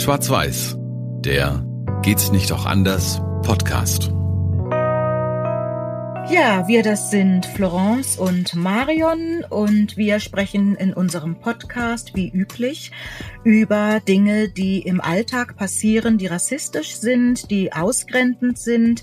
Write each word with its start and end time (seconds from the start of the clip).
Schwarz-Weiß, 0.00 0.76
der 1.20 1.62
Geht's 2.02 2.32
nicht 2.32 2.52
auch 2.52 2.64
anders 2.64 3.20
Podcast. 3.42 4.10
Ja, 6.32 6.68
wir 6.68 6.84
das 6.84 7.10
sind 7.10 7.44
Florence 7.44 8.16
und 8.16 8.54
Marion 8.54 9.44
und 9.50 9.96
wir 9.96 10.20
sprechen 10.20 10.76
in 10.76 10.94
unserem 10.94 11.40
Podcast 11.40 12.14
wie 12.14 12.30
üblich 12.30 12.92
über 13.42 14.00
Dinge, 14.06 14.48
die 14.48 14.80
im 14.80 15.00
Alltag 15.00 15.56
passieren, 15.56 16.18
die 16.18 16.28
rassistisch 16.28 16.94
sind, 16.94 17.50
die 17.50 17.72
ausgrenzend 17.72 18.58
sind, 18.58 19.02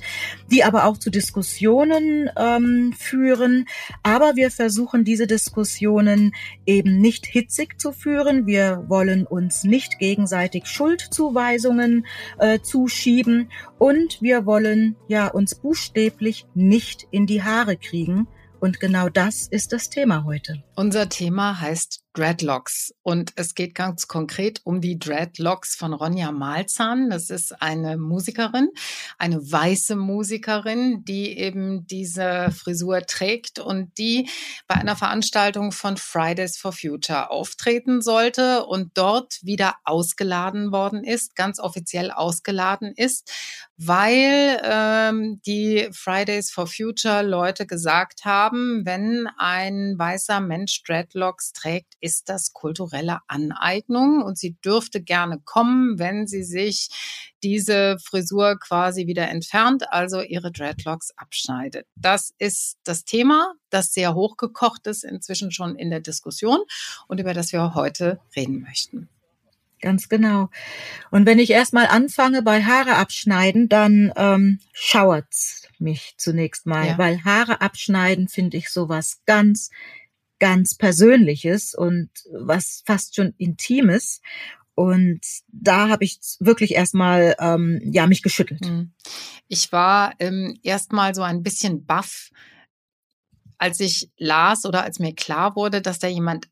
die 0.49 0.63
aber 0.63 0.85
auch 0.85 0.97
zu 0.97 1.09
Diskussionen 1.09 2.29
ähm, 2.37 2.93
führen. 2.97 3.65
Aber 4.03 4.37
wir 4.37 4.49
versuchen 4.49 5.03
diese 5.03 5.27
Diskussionen 5.27 6.33
eben 6.65 6.99
nicht 6.99 7.25
hitzig 7.25 7.77
zu 7.77 7.91
führen. 7.91 8.45
Wir 8.45 8.85
wollen 8.87 9.27
uns 9.27 9.65
nicht 9.65 9.99
gegenseitig 9.99 10.67
Schuldzuweisungen 10.67 12.05
äh, 12.39 12.59
zuschieben 12.59 13.49
und 13.79 14.21
wir 14.21 14.45
wollen 14.45 14.95
ja 15.09 15.27
uns 15.27 15.55
buchstäblich 15.55 16.45
nicht 16.53 17.07
in 17.17 17.25
die 17.25 17.41
Haare 17.41 17.77
kriegen. 17.77 18.27
Und 18.59 18.79
genau 18.79 19.09
das 19.09 19.47
ist 19.47 19.73
das 19.73 19.89
Thema 19.89 20.23
heute. 20.23 20.63
Unser 20.75 21.09
Thema 21.09 21.59
heißt 21.59 22.03
Dreadlocks 22.17 22.95
und 23.03 23.33
es 23.35 23.53
geht 23.53 23.75
ganz 23.75 24.07
konkret 24.07 24.61
um 24.63 24.81
die 24.81 24.97
Dreadlocks 24.97 25.75
von 25.75 25.93
Ronja 25.93 26.31
Malzahn. 26.31 27.11
Das 27.11 27.29
ist 27.29 27.61
eine 27.61 27.95
Musikerin, 27.97 28.69
eine 29.19 29.39
weiße 29.39 29.95
Musikerin, 29.95 31.05
die 31.05 31.37
eben 31.37 31.85
diese 31.85 32.49
Frisur 32.51 33.01
trägt 33.05 33.59
und 33.59 33.95
die 33.99 34.29
bei 34.67 34.75
einer 34.75 34.95
Veranstaltung 34.95 35.71
von 35.71 35.95
Fridays 35.97 36.57
for 36.57 36.71
Future 36.71 37.29
auftreten 37.29 38.01
sollte 38.01 38.65
und 38.65 38.97
dort 38.97 39.37
wieder 39.43 39.75
ausgeladen 39.83 40.71
worden 40.71 41.03
ist, 41.03 41.35
ganz 41.35 41.59
offiziell 41.59 42.09
ausgeladen 42.09 42.93
ist, 42.95 43.31
weil 43.77 44.59
ähm, 44.63 45.39
die 45.45 45.87
Fridays 45.91 46.49
for 46.49 46.65
Future 46.65 47.21
Leute 47.21 47.67
gesagt 47.67 48.25
haben, 48.25 48.85
wenn 48.85 49.27
ein 49.37 49.93
weißer 49.99 50.39
Mensch 50.39 50.81
Dreadlocks 50.83 51.53
trägt, 51.53 51.93
ist 52.07 52.29
das 52.29 52.53
kulturelle 52.53 53.19
Aneignung 53.27 54.23
und 54.23 54.37
sie 54.37 54.55
dürfte 54.63 55.03
gerne 55.03 55.41
kommen, 55.43 55.99
wenn 55.99 56.25
sie 56.25 56.43
sich 56.43 56.87
diese 57.43 57.97
Frisur 57.99 58.57
quasi 58.57 59.07
wieder 59.07 59.27
entfernt, 59.27 59.91
also 59.91 60.21
ihre 60.21 60.53
Dreadlocks 60.53 61.11
abschneidet. 61.17 61.85
Das 61.95 62.33
ist 62.37 62.77
das 62.85 63.03
Thema, 63.03 63.53
das 63.69 63.91
sehr 63.91 64.15
hochgekocht 64.15 64.87
ist, 64.87 65.03
inzwischen 65.03 65.51
schon 65.51 65.75
in 65.75 65.89
der 65.89 65.99
Diskussion 65.99 66.59
und 67.09 67.19
über 67.19 67.33
das 67.33 67.51
wir 67.51 67.75
heute 67.75 68.21
reden 68.37 68.61
möchten. 68.61 69.09
Ganz 69.81 70.07
genau. 70.07 70.49
Und 71.11 71.25
wenn 71.25 71.39
ich 71.39 71.51
erstmal 71.51 71.87
anfange 71.87 72.41
bei 72.41 72.63
Haare 72.63 72.95
abschneiden, 72.95 73.67
dann 73.67 74.13
ähm, 74.15 74.59
schauert's 74.71 75.67
mich 75.77 76.15
zunächst 76.17 76.65
mal, 76.65 76.87
ja. 76.87 76.97
weil 76.97 77.23
Haare 77.23 77.61
abschneiden 77.61 78.27
finde 78.27 78.57
ich 78.57 78.69
sowas 78.69 79.21
ganz, 79.25 79.69
ganz 80.39 80.75
Persönliches 80.75 81.73
und 81.73 82.09
was 82.31 82.83
fast 82.85 83.15
schon 83.15 83.33
Intimes. 83.37 84.21
Und 84.75 85.21
da 85.47 85.89
habe 85.89 86.03
ich 86.03 86.19
wirklich 86.39 86.75
erstmal 86.75 87.35
ähm, 87.39 87.81
ja 87.83 88.05
mich 88.05 88.21
geschüttelt. 88.21 88.61
Mhm. 88.61 88.91
Ich 89.47 89.71
war 89.71 90.13
ähm, 90.19 90.59
erstmal 90.61 91.15
so 91.15 91.23
ein 91.23 91.41
bisschen 91.41 91.85
baff, 91.85 92.29
als 93.57 93.79
ich 93.79 94.11
las 94.17 94.65
oder 94.65 94.83
als 94.83 94.99
mir 94.99 95.15
klar 95.15 95.55
wurde, 95.55 95.81
dass 95.81 95.99
da 95.99 96.07
jemand 96.07 96.47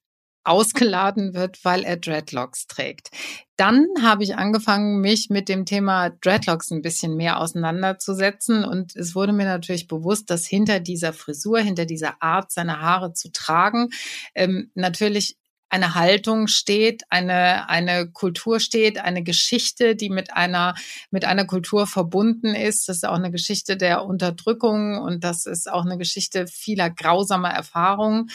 ausgeladen 0.45 1.33
wird, 1.33 1.63
weil 1.63 1.83
er 1.83 1.97
Dreadlocks 1.97 2.67
trägt. 2.67 3.09
Dann 3.57 3.87
habe 4.01 4.23
ich 4.23 4.35
angefangen, 4.35 4.99
mich 4.99 5.29
mit 5.29 5.49
dem 5.49 5.65
Thema 5.65 6.09
Dreadlocks 6.09 6.71
ein 6.71 6.81
bisschen 6.81 7.15
mehr 7.15 7.39
auseinanderzusetzen 7.39 8.65
und 8.65 8.95
es 8.95 9.15
wurde 9.15 9.33
mir 9.33 9.45
natürlich 9.45 9.87
bewusst, 9.87 10.29
dass 10.29 10.45
hinter 10.45 10.79
dieser 10.79 11.13
Frisur, 11.13 11.59
hinter 11.59 11.85
dieser 11.85 12.21
Art, 12.21 12.51
seine 12.51 12.81
Haare 12.81 13.13
zu 13.13 13.31
tragen, 13.31 13.89
ähm, 14.33 14.71
natürlich 14.75 15.37
eine 15.69 15.95
Haltung 15.95 16.47
steht, 16.47 17.03
eine, 17.09 17.69
eine 17.69 18.09
Kultur 18.09 18.59
steht, 18.59 18.99
eine 18.99 19.23
Geschichte, 19.23 19.95
die 19.95 20.09
mit 20.09 20.33
einer, 20.33 20.75
mit 21.11 21.25
einer 21.25 21.45
Kultur 21.45 21.87
verbunden 21.87 22.55
ist. 22.55 22.87
Das 22.87 22.97
ist 22.97 23.05
auch 23.05 23.15
eine 23.15 23.31
Geschichte 23.31 23.75
der 23.75 24.05
Unterdrückung 24.05 24.99
und 24.99 25.23
das 25.23 25.45
ist 25.45 25.69
auch 25.69 25.85
eine 25.85 25.97
Geschichte 25.97 26.47
vieler 26.47 26.89
grausamer 26.89 27.49
Erfahrungen. 27.49 28.29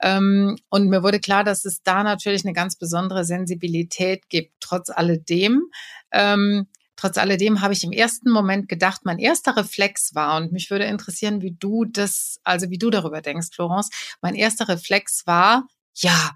Ähm, 0.00 0.56
und 0.70 0.88
mir 0.88 1.02
wurde 1.02 1.20
klar, 1.20 1.44
dass 1.44 1.64
es 1.64 1.82
da 1.82 2.02
natürlich 2.02 2.44
eine 2.44 2.54
ganz 2.54 2.76
besondere 2.76 3.24
Sensibilität 3.24 4.28
gibt, 4.28 4.54
trotz 4.60 4.90
alledem. 4.90 5.62
Ähm, 6.12 6.66
Trotz 6.98 7.18
alledem 7.18 7.60
habe 7.60 7.74
ich 7.74 7.84
im 7.84 7.92
ersten 7.92 8.30
Moment 8.30 8.70
gedacht, 8.70 9.02
mein 9.04 9.18
erster 9.18 9.54
Reflex 9.54 10.14
war, 10.14 10.38
und 10.38 10.50
mich 10.50 10.70
würde 10.70 10.86
interessieren, 10.86 11.42
wie 11.42 11.52
du 11.52 11.84
das, 11.84 12.40
also 12.42 12.70
wie 12.70 12.78
du 12.78 12.88
darüber 12.88 13.20
denkst, 13.20 13.48
Florence, 13.52 13.90
mein 14.22 14.34
erster 14.34 14.66
Reflex 14.66 15.26
war, 15.26 15.68
ja, 15.94 16.34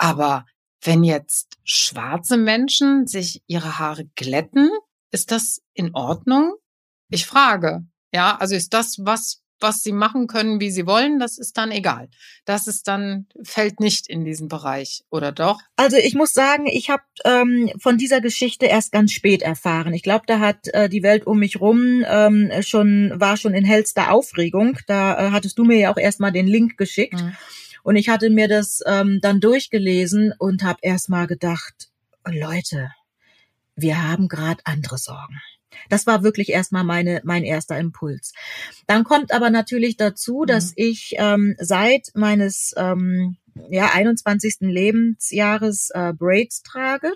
aber 0.00 0.46
wenn 0.82 1.04
jetzt 1.04 1.58
schwarze 1.62 2.38
Menschen 2.38 3.06
sich 3.06 3.42
ihre 3.46 3.78
Haare 3.78 4.06
glätten, 4.16 4.70
ist 5.10 5.30
das 5.30 5.60
in 5.74 5.94
Ordnung? 5.94 6.54
Ich 7.10 7.26
frage. 7.26 7.84
Ja, 8.10 8.36
also 8.38 8.54
ist 8.54 8.72
das 8.72 8.96
was, 9.00 9.42
was 9.60 9.82
sie 9.82 9.92
machen 9.92 10.26
können, 10.26 10.58
wie 10.58 10.70
sie 10.70 10.86
wollen, 10.86 11.18
das 11.18 11.36
ist 11.36 11.58
dann 11.58 11.70
egal. 11.70 12.08
Das 12.46 12.66
ist 12.66 12.88
dann, 12.88 13.26
fällt 13.44 13.78
nicht 13.78 14.08
in 14.08 14.24
diesen 14.24 14.48
Bereich, 14.48 15.04
oder 15.10 15.32
doch? 15.32 15.60
Also 15.76 15.98
ich 15.98 16.14
muss 16.14 16.32
sagen, 16.32 16.66
ich 16.66 16.88
habe 16.88 17.02
ähm, 17.26 17.70
von 17.78 17.98
dieser 17.98 18.22
Geschichte 18.22 18.64
erst 18.64 18.92
ganz 18.92 19.12
spät 19.12 19.42
erfahren. 19.42 19.92
Ich 19.92 20.02
glaube, 20.02 20.24
da 20.26 20.38
hat 20.38 20.68
äh, 20.68 20.88
die 20.88 21.02
Welt 21.02 21.26
um 21.26 21.40
mich 21.40 21.60
rum 21.60 22.02
ähm, 22.08 22.50
schon, 22.62 23.12
war 23.16 23.36
schon 23.36 23.52
in 23.52 23.66
hellster 23.66 24.10
Aufregung. 24.12 24.78
Da 24.86 25.26
äh, 25.26 25.30
hattest 25.30 25.58
du 25.58 25.64
mir 25.64 25.78
ja 25.78 25.92
auch 25.92 25.98
erstmal 25.98 26.32
den 26.32 26.46
Link 26.46 26.78
geschickt. 26.78 27.20
Mhm. 27.20 27.36
Und 27.82 27.96
ich 27.96 28.08
hatte 28.08 28.30
mir 28.30 28.48
das 28.48 28.80
ähm, 28.86 29.20
dann 29.22 29.40
durchgelesen 29.40 30.32
und 30.38 30.62
habe 30.62 30.78
erstmal 30.82 31.26
gedacht, 31.26 31.90
Leute, 32.26 32.90
wir 33.76 34.06
haben 34.06 34.28
gerade 34.28 34.60
andere 34.64 34.98
Sorgen. 34.98 35.40
Das 35.88 36.06
war 36.06 36.22
wirklich 36.22 36.50
erstmal 36.50 36.84
meine, 36.84 37.20
mein 37.24 37.44
erster 37.44 37.78
Impuls. 37.78 38.32
Dann 38.86 39.04
kommt 39.04 39.32
aber 39.32 39.50
natürlich 39.50 39.96
dazu, 39.96 40.44
dass 40.44 40.70
mhm. 40.70 40.74
ich 40.76 41.14
ähm, 41.16 41.56
seit 41.58 42.08
meines 42.14 42.74
ähm, 42.76 43.36
ja, 43.70 43.90
21. 43.92 44.56
Lebensjahres 44.60 45.90
äh, 45.94 46.12
Braids 46.12 46.62
trage. 46.62 47.12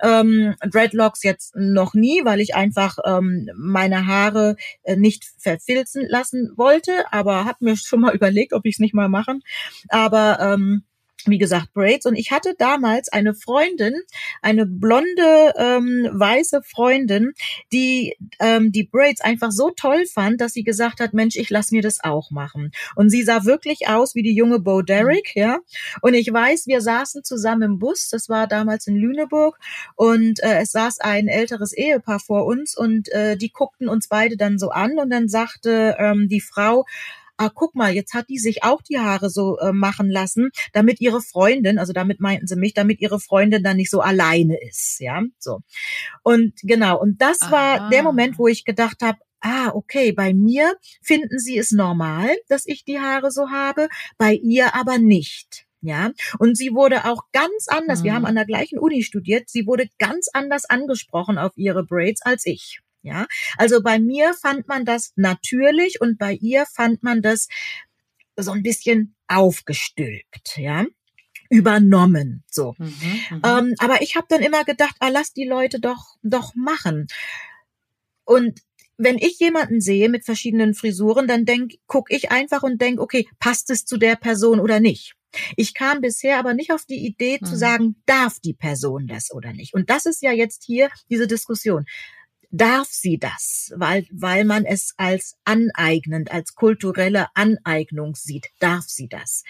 Ähm, 0.00 0.54
Dreadlocks 0.60 1.22
jetzt 1.24 1.56
noch 1.56 1.94
nie, 1.94 2.24
weil 2.24 2.40
ich 2.40 2.54
einfach 2.54 2.98
ähm, 3.04 3.48
meine 3.56 4.06
Haare 4.06 4.56
äh, 4.84 4.96
nicht 4.96 5.24
verfilzen 5.38 6.06
lassen 6.08 6.52
wollte, 6.56 7.12
aber 7.12 7.44
habe 7.44 7.64
mir 7.64 7.76
schon 7.76 8.00
mal 8.00 8.14
überlegt, 8.14 8.52
ob 8.52 8.64
ich 8.64 8.76
es 8.76 8.78
nicht 8.80 8.94
mal 8.94 9.08
machen. 9.08 9.42
Aber 9.88 10.38
ähm, 10.40 10.84
wie 11.26 11.38
gesagt, 11.38 11.72
Braids. 11.74 12.06
Und 12.06 12.16
ich 12.16 12.30
hatte 12.30 12.54
damals 12.56 13.08
eine 13.08 13.34
Freundin, 13.34 13.94
eine 14.42 14.66
blonde, 14.66 15.52
ähm, 15.56 16.08
weiße 16.12 16.62
Freundin, 16.62 17.32
die 17.72 18.16
ähm, 18.40 18.72
die 18.72 18.84
Braids 18.84 19.20
einfach 19.20 19.50
so 19.50 19.70
toll 19.70 20.06
fand, 20.06 20.40
dass 20.40 20.52
sie 20.52 20.62
gesagt 20.62 21.00
hat, 21.00 21.14
Mensch, 21.14 21.36
ich 21.36 21.50
lass 21.50 21.70
mir 21.70 21.82
das 21.82 22.02
auch 22.02 22.30
machen. 22.30 22.72
Und 22.94 23.10
sie 23.10 23.22
sah 23.22 23.44
wirklich 23.44 23.88
aus 23.88 24.14
wie 24.14 24.22
die 24.22 24.34
junge 24.34 24.60
Bo 24.60 24.82
Derrick, 24.82 25.32
mhm. 25.34 25.42
ja. 25.42 25.58
Und 26.02 26.14
ich 26.14 26.32
weiß, 26.32 26.66
wir 26.66 26.80
saßen 26.80 27.24
zusammen 27.24 27.62
im 27.62 27.78
Bus, 27.78 28.08
das 28.10 28.28
war 28.28 28.46
damals 28.46 28.86
in 28.86 28.96
Lüneburg, 28.96 29.58
und 29.96 30.40
äh, 30.42 30.60
es 30.60 30.72
saß 30.72 31.00
ein 31.00 31.28
älteres 31.28 31.72
Ehepaar 31.72 32.20
vor 32.20 32.46
uns 32.46 32.76
und 32.76 33.10
äh, 33.12 33.36
die 33.36 33.50
guckten 33.50 33.88
uns 33.88 34.08
beide 34.08 34.36
dann 34.36 34.58
so 34.58 34.70
an 34.70 34.98
und 34.98 35.10
dann 35.10 35.28
sagte 35.28 35.96
ähm, 35.98 36.28
die 36.28 36.40
Frau, 36.40 36.84
ah, 37.38 37.50
guck 37.54 37.74
mal, 37.74 37.94
jetzt 37.94 38.14
hat 38.14 38.28
die 38.28 38.38
sich 38.38 38.64
auch 38.64 38.82
die 38.82 38.98
Haare 38.98 39.30
so 39.30 39.58
äh, 39.58 39.72
machen 39.72 40.10
lassen, 40.10 40.50
damit 40.72 41.00
ihre 41.00 41.22
Freundin, 41.22 41.78
also 41.78 41.92
damit 41.92 42.20
meinten 42.20 42.46
sie 42.46 42.56
mich, 42.56 42.74
damit 42.74 43.00
ihre 43.00 43.20
Freundin 43.20 43.62
dann 43.62 43.76
nicht 43.76 43.90
so 43.90 44.00
alleine 44.00 44.58
ist, 44.68 45.00
ja, 45.00 45.22
so. 45.38 45.60
Und 46.22 46.54
genau, 46.62 47.00
und 47.00 47.22
das 47.22 47.40
Aha. 47.42 47.52
war 47.52 47.90
der 47.90 48.02
Moment, 48.02 48.38
wo 48.38 48.48
ich 48.48 48.64
gedacht 48.64 49.02
habe, 49.02 49.18
ah, 49.40 49.70
okay, 49.72 50.12
bei 50.12 50.34
mir 50.34 50.74
finden 51.00 51.38
sie 51.38 51.58
es 51.58 51.70
normal, 51.70 52.28
dass 52.48 52.66
ich 52.66 52.84
die 52.84 52.98
Haare 52.98 53.30
so 53.30 53.50
habe, 53.50 53.88
bei 54.18 54.34
ihr 54.34 54.74
aber 54.74 54.98
nicht. 54.98 55.64
Ja, 55.80 56.10
und 56.40 56.56
sie 56.56 56.72
wurde 56.72 57.04
auch 57.04 57.22
ganz 57.30 57.68
anders. 57.68 58.00
Mhm. 58.00 58.04
Wir 58.04 58.14
haben 58.14 58.26
an 58.26 58.34
der 58.34 58.46
gleichen 58.46 58.80
Uni 58.80 59.04
studiert. 59.04 59.48
Sie 59.48 59.64
wurde 59.64 59.86
ganz 59.98 60.28
anders 60.32 60.64
angesprochen 60.64 61.38
auf 61.38 61.52
ihre 61.54 61.84
Braids 61.84 62.20
als 62.22 62.46
ich. 62.46 62.80
Ja, 63.02 63.26
also 63.56 63.82
bei 63.82 63.98
mir 63.98 64.34
fand 64.34 64.68
man 64.68 64.84
das 64.84 65.12
natürlich 65.16 66.00
und 66.00 66.18
bei 66.18 66.32
ihr 66.34 66.66
fand 66.66 67.02
man 67.02 67.22
das 67.22 67.48
so 68.36 68.52
ein 68.52 68.62
bisschen 68.62 69.14
aufgestülpt, 69.28 70.56
ja 70.56 70.84
übernommen 71.50 72.44
so 72.50 72.74
mhm, 72.76 72.92
mhm. 73.30 73.42
ähm, 73.42 73.74
aber 73.78 74.02
ich 74.02 74.16
habe 74.16 74.26
dann 74.28 74.42
immer 74.42 74.64
gedacht 74.64 74.94
ah, 75.00 75.08
lass 75.08 75.32
die 75.32 75.46
Leute 75.46 75.80
doch 75.80 76.16
doch 76.22 76.54
machen 76.54 77.06
und 78.24 78.60
wenn 78.98 79.16
ich 79.16 79.38
jemanden 79.38 79.80
sehe 79.80 80.08
mit 80.08 80.24
verschiedenen 80.24 80.74
Frisuren, 80.74 81.26
dann 81.28 81.44
denk, 81.44 81.74
guck 81.86 82.10
ich 82.10 82.30
einfach 82.32 82.64
und 82.64 82.82
denk, 82.82 83.00
okay, 83.00 83.26
passt 83.38 83.70
es 83.70 83.86
zu 83.86 83.96
der 83.96 84.16
Person 84.16 84.60
oder 84.60 84.80
nicht? 84.80 85.14
Ich 85.56 85.72
kam 85.72 86.00
bisher 86.00 86.38
aber 86.38 86.52
nicht 86.52 86.72
auf 86.72 86.84
die 86.84 87.06
Idee 87.06 87.38
zu 87.38 87.52
Mhm. 87.52 87.58
sagen, 87.58 88.02
darf 88.06 88.40
die 88.40 88.54
Person 88.54 89.06
das 89.06 89.30
oder 89.30 89.52
nicht. 89.52 89.72
Und 89.72 89.88
das 89.88 90.04
ist 90.04 90.20
ja 90.20 90.32
jetzt 90.32 90.64
hier 90.64 90.90
diese 91.08 91.26
Diskussion. 91.26 91.86
Darf 92.50 92.88
sie 92.90 93.18
das, 93.18 93.72
weil, 93.76 94.06
weil 94.10 94.44
man 94.44 94.64
es 94.64 94.94
als 94.96 95.36
aneignend, 95.44 96.30
als 96.30 96.54
kulturelle 96.54 97.26
Aneignung 97.34 98.14
sieht? 98.14 98.46
Darf 98.58 98.84
sie 98.86 99.08
das? 99.08 99.42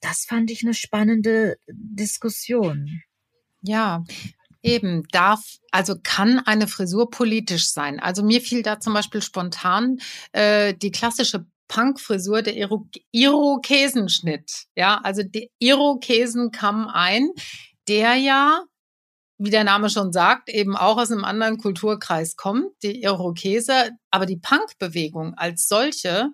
Das 0.00 0.24
fand 0.24 0.50
ich 0.50 0.62
eine 0.62 0.74
spannende 0.74 1.58
Diskussion. 1.68 3.02
Ja, 3.62 4.04
eben 4.62 5.04
darf, 5.12 5.58
also 5.70 5.94
kann 6.02 6.40
eine 6.40 6.66
Frisur 6.66 7.10
politisch 7.10 7.70
sein. 7.70 8.00
Also 8.00 8.22
mir 8.22 8.40
fiel 8.40 8.62
da 8.62 8.80
zum 8.80 8.94
Beispiel 8.94 9.22
spontan 9.22 9.98
äh, 10.32 10.74
die 10.74 10.90
klassische 10.90 11.46
Punkfrisur, 11.68 12.42
der 12.42 12.56
Iro 12.56 12.88
Irokesenschnitt. 13.12 14.66
Ja, 14.74 15.00
also 15.02 15.22
der 15.22 15.46
Irokesen 15.58 16.50
kam 16.50 16.88
ein, 16.88 17.30
der 17.86 18.14
ja, 18.14 18.62
wie 19.38 19.50
der 19.50 19.64
Name 19.64 19.88
schon 19.88 20.12
sagt, 20.12 20.48
eben 20.48 20.76
auch 20.76 20.98
aus 20.98 21.12
einem 21.12 21.24
anderen 21.24 21.58
Kulturkreis 21.58 22.36
kommt, 22.36 22.70
die 22.82 23.02
Irokese. 23.02 23.90
Aber 24.10 24.26
die 24.26 24.36
Punkbewegung 24.36 25.34
als 25.34 25.68
solche 25.68 26.30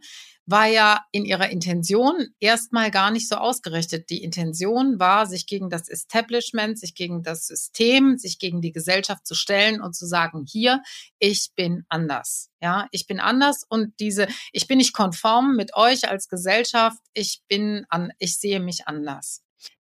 war 0.47 0.67
ja 0.67 1.05
in 1.11 1.25
ihrer 1.25 1.49
Intention 1.51 2.29
erstmal 2.39 2.91
gar 2.91 3.11
nicht 3.11 3.29
so 3.29 3.37
ausgerichtet. 3.37 4.11
Die 4.11 4.23
Intention 4.23 4.99
war, 4.99 5.27
sich 5.27 5.47
gegen 5.47 5.71
das 5.71 5.89
Establishment, 5.89 6.79
sich 6.79 6.95
gegen 6.95 7.23
das 7.23 7.47
System, 7.47 8.19
sich 8.19 8.39
gegen 8.39 8.61
die 8.61 8.73
Gesellschaft 8.73 9.27
zu 9.27 9.35
stellen 9.35 9.81
und 9.81 9.95
zu 9.95 10.07
sagen, 10.07 10.45
hier, 10.47 10.83
ich 11.19 11.51
bin 11.55 11.85
anders. 11.89 12.51
Ja, 12.61 12.89
ich 12.91 13.07
bin 13.07 13.21
anders 13.21 13.65
und 13.69 13.95
diese, 14.01 14.29
ich 14.53 14.67
bin 14.67 14.79
nicht 14.79 14.93
konform 14.93 15.57
mit 15.57 15.75
euch 15.75 16.09
als 16.09 16.29
Gesellschaft. 16.29 16.99
Ich 17.15 17.43
bin 17.49 17.87
an, 17.89 18.13
ich 18.19 18.39
sehe 18.39 18.61
mich 18.61 18.87
anders. 18.87 19.43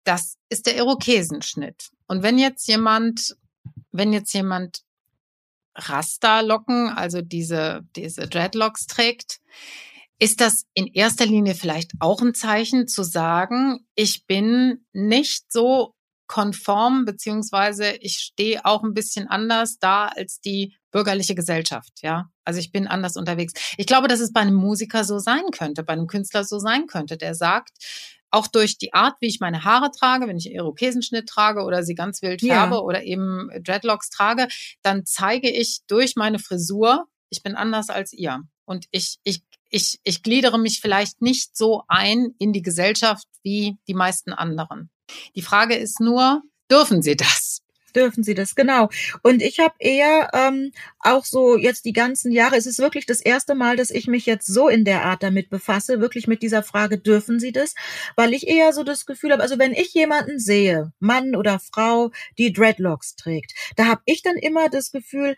Das 0.05 0.37
ist 0.49 0.67
der 0.67 0.77
Irokesenschnitt. 0.77 1.94
Und 2.07 2.23
wenn 2.23 2.39
jetzt 2.39 2.67
jemand, 2.69 3.37
wenn 3.93 4.13
jetzt 4.13 4.33
jemand 4.33 4.83
Rasta-Locken, 5.75 6.91
also 6.91 7.21
diese, 7.21 7.83
diese 7.97 8.29
Dreadlocks 8.29 8.87
trägt, 8.87 9.41
ist 10.19 10.41
das 10.41 10.67
in 10.75 10.87
erster 10.87 11.27
Linie 11.27 11.55
vielleicht 11.55 11.93
auch 11.99 12.23
ein 12.23 12.35
Zeichen 12.35 12.87
zu 12.87 13.03
sagen, 13.03 13.87
ich 13.95 14.27
bin 14.27 14.85
nicht 14.93 15.51
so 15.53 15.95
konform, 16.27 17.05
beziehungsweise 17.05 17.93
ich 18.01 18.19
stehe 18.19 18.65
auch 18.65 18.83
ein 18.83 18.95
bisschen 18.95 19.29
anders 19.29 19.79
da 19.79 20.07
als 20.07 20.41
die 20.41 20.75
bürgerliche 20.91 21.35
Gesellschaft, 21.35 21.93
ja. 22.03 22.31
Also 22.45 22.61
ich 22.61 22.73
bin 22.73 22.87
anders 22.87 23.17
unterwegs. 23.17 23.53
Ich 23.79 23.87
glaube, 23.87 24.09
dass 24.09 24.21
es 24.21 24.33
bei 24.33 24.41
einem 24.41 24.55
Musiker 24.55 25.05
so 25.05 25.19
sein 25.19 25.43
könnte, 25.53 25.83
bei 25.83 25.93
einem 25.95 26.07
Künstler 26.07 26.45
so 26.45 26.59
sein 26.59 26.87
könnte, 26.87 27.17
der 27.17 27.35
sagt, 27.35 27.73
auch 28.31 28.49
durch 28.49 28.79
die 28.79 28.93
Art, 28.93 29.15
wie 29.21 29.29
ich 29.29 29.39
meine 29.41 29.65
Haare 29.65 29.91
trage, 29.93 30.27
wenn 30.27 30.37
ich 30.37 30.51
Irokesenschnitt 30.53 31.29
trage 31.29 31.63
oder 31.63 31.83
sie 31.85 31.95
ganz 31.95 32.21
wild 32.21 32.43
Ja. 32.43 32.55
färbe 32.55 32.83
oder 32.83 33.05
eben 33.05 33.49
Dreadlocks 33.63 34.11
trage, 34.11 34.49
dann 34.83 35.07
zeige 35.07 35.49
ich 35.51 35.81
durch 35.87 36.17
meine 36.17 36.39
Frisur, 36.41 37.07
ich 37.31 37.43
bin 37.43 37.55
anders 37.55 37.91
als 37.91 38.13
ihr. 38.13 38.43
Und 38.65 38.87
ich, 38.91 39.19
ich, 39.23 39.43
ich, 39.75 39.99
ich 40.05 40.23
gliedere 40.23 40.59
mich 40.59 40.81
vielleicht 40.81 41.21
nicht 41.21 41.57
so 41.57 41.83
ein 41.89 42.33
in 42.39 42.53
die 42.53 42.63
Gesellschaft 42.63 43.27
wie 43.43 43.77
die 43.89 43.95
meisten 43.95 44.33
anderen. 44.33 44.89
Die 45.35 45.43
Frage 45.43 45.75
ist 45.75 45.99
nur, 46.01 46.43
dürfen 46.71 47.03
sie 47.03 47.17
das? 47.17 47.61
Dürfen 47.95 48.23
sie 48.23 48.35
das, 48.35 48.55
genau. 48.55 48.89
Und 49.23 49.43
ich 49.43 49.59
habe 49.59 49.75
eher 49.79 50.31
ähm, 50.33 50.71
auch 51.01 51.25
so 51.25 51.57
jetzt 51.57 51.85
die 51.85 51.93
ganzen 51.93 52.31
Jahre, 52.31 52.57
es 52.57 52.67
ist 52.67 52.79
wirklich 52.79 53.07
das 53.07 53.21
erste 53.21 53.57
Mal, 53.57 53.77
dass 53.77 53.91
ich 53.91 54.07
mich 54.07 54.27
jetzt 54.27 54.47
so 54.47 54.69
in 54.69 54.85
der 54.85 55.05
Art 55.05 55.25
damit 55.25 55.51
befasse, 55.51 56.01
wirklich 56.01 56.29
mit 56.29 56.43
dieser 56.43 56.63
Frage, 56.63 56.99
dürfen 56.99 57.41
sie 57.41 57.53
das? 57.53 57.75
Weil 58.17 58.33
ich 58.33 58.47
eher 58.47 58.73
so 58.73 58.85
das 58.85 59.07
Gefühl 59.07 59.33
habe, 59.33 59.43
also 59.43 59.59
wenn 59.59 59.73
ich 59.73 59.93
jemanden 59.93 60.39
sehe, 60.39 60.93
Mann 61.01 61.35
oder 61.35 61.59
Frau, 61.59 62.11
die 62.39 62.53
Dreadlocks 62.53 63.17
trägt, 63.17 63.55
da 63.77 63.87
habe 63.87 64.03
ich 64.07 64.23
dann 64.23 64.37
immer 64.37 64.69
das 64.69 64.93
Gefühl, 64.93 65.37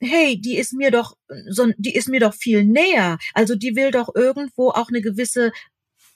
hey, 0.00 0.40
die 0.40 0.56
ist 0.56 0.72
mir 0.72 0.90
doch 0.90 1.16
so, 1.48 1.66
die 1.76 1.94
ist 1.94 2.08
mir 2.08 2.20
doch 2.20 2.34
viel 2.34 2.64
näher. 2.64 3.18
Also 3.34 3.54
die 3.54 3.74
will 3.76 3.90
doch 3.90 4.14
irgendwo 4.14 4.70
auch 4.70 4.88
eine 4.88 5.00
gewisse 5.00 5.52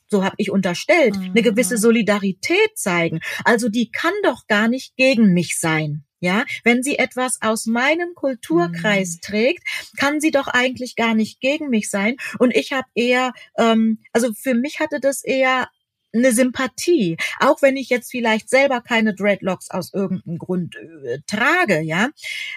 so 0.09 0.23
habe 0.25 0.35
ich 0.37 0.51
unterstellt, 0.51 1.17
Mhm. 1.17 1.31
eine 1.31 1.43
gewisse 1.43 1.79
Solidarität 1.79 2.77
zeigen. 2.77 3.21
Also 3.45 3.71
die 3.71 3.91
kann 3.91 4.13
doch 4.23 4.47
gar 4.47 4.69
nicht 4.69 4.95
gegen 4.97 5.33
mich 5.33 5.59
sein. 5.59 6.05
Ja, 6.21 6.45
wenn 6.65 6.83
sie 6.83 6.99
etwas 6.99 7.39
aus 7.41 7.65
meinem 7.67 8.15
Kulturkreis 8.15 9.15
Mhm. 9.17 9.21
trägt, 9.23 9.67
kann 9.97 10.21
sie 10.21 10.31
doch 10.31 10.49
eigentlich 10.49 10.97
gar 10.97 11.15
nicht 11.15 11.41
gegen 11.41 11.71
mich 11.71 11.89
sein. 11.89 12.17
Und 12.39 12.55
ich 12.55 12.73
habe 12.73 12.87
eher, 12.95 13.33
ähm, 13.59 14.01
also 14.13 14.33
für 14.35 14.55
mich 14.55 14.81
hatte 14.81 15.01
das 15.01 15.25
eher 15.25 15.69
eine 16.13 16.33
Sympathie, 16.33 17.17
auch 17.41 17.63
wenn 17.63 17.77
ich 17.77 17.89
jetzt 17.89 18.11
vielleicht 18.11 18.49
selber 18.51 18.81
keine 18.81 19.15
Dreadlocks 19.15 19.71
aus 19.71 19.93
irgendeinem 19.95 20.39
Grund 20.39 20.77
äh, 20.77 21.19
trage, 21.27 21.81
ja, 21.81 22.11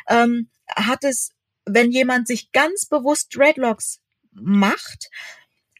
ähm, 0.09 0.49
hat 0.75 1.03
es, 1.03 1.31
wenn 1.65 1.91
jemand 1.91 2.27
sich 2.27 2.51
ganz 2.51 2.85
bewusst 2.85 3.35
Dreadlocks 3.35 3.99
macht, 4.33 5.09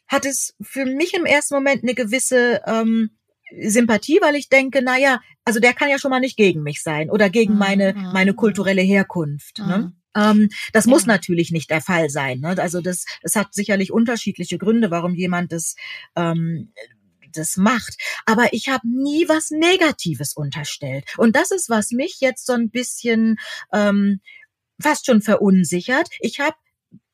hat 0.08 0.26
es 0.26 0.56
für 0.62 0.86
mich 0.86 1.14
im 1.14 1.26
ersten 1.26 1.56
Moment 1.56 1.84
eine 1.84 1.96
gewisse 1.96 2.62
ähm, 2.66 3.12
Sympathie, 3.62 4.20
weil 4.22 4.36
ich 4.36 4.50
denke, 4.50 4.82
na 4.84 4.98
ja, 4.98 5.20
also 5.44 5.60
der 5.60 5.74
kann 5.74 5.90
ja 5.90 6.00
schon 6.00 6.12
mal 6.12 6.20
nicht 6.20 6.38
gegen 6.38 6.64
mich 6.64 6.82
sein 6.82 7.10
oder 7.10 7.30
gegen 7.30 7.54
Mhm, 7.54 7.60
meine 7.60 7.94
meine 8.14 8.34
kulturelle 8.34 8.82
Herkunft. 8.82 9.60
Ne? 9.60 9.78
Mhm. 9.78 9.94
Ähm, 10.16 10.50
das 10.74 10.86
muss 10.86 11.04
Ja. 11.04 11.08
natürlich 11.14 11.52
nicht 11.52 11.70
der 11.70 11.82
Fall 11.82 12.10
sein. 12.10 12.40
Ne? 12.40 12.56
Also 12.58 12.82
das, 12.82 13.06
es 13.22 13.36
hat 13.36 13.54
sicherlich 13.54 13.92
unterschiedliche 13.92 14.58
Gründe, 14.58 14.90
warum 14.92 15.14
jemand 15.14 15.52
das 15.52 15.76
ähm, 16.16 16.72
das 17.38 17.58
macht. 17.58 17.98
Aber 18.26 18.54
ich 18.54 18.70
habe 18.70 18.88
nie 18.88 19.28
was 19.28 19.52
Negatives 19.52 20.34
unterstellt. 20.34 21.06
Und 21.18 21.36
das 21.36 21.52
ist, 21.52 21.70
was 21.70 21.92
mich 21.92 22.18
jetzt 22.20 22.46
so 22.46 22.54
ein 22.54 22.70
bisschen 22.70 23.38
ähm, 23.74 24.22
fast 24.82 25.06
schon 25.06 25.22
verunsichert. 25.22 26.10
Ich 26.20 26.40
habe 26.40 26.56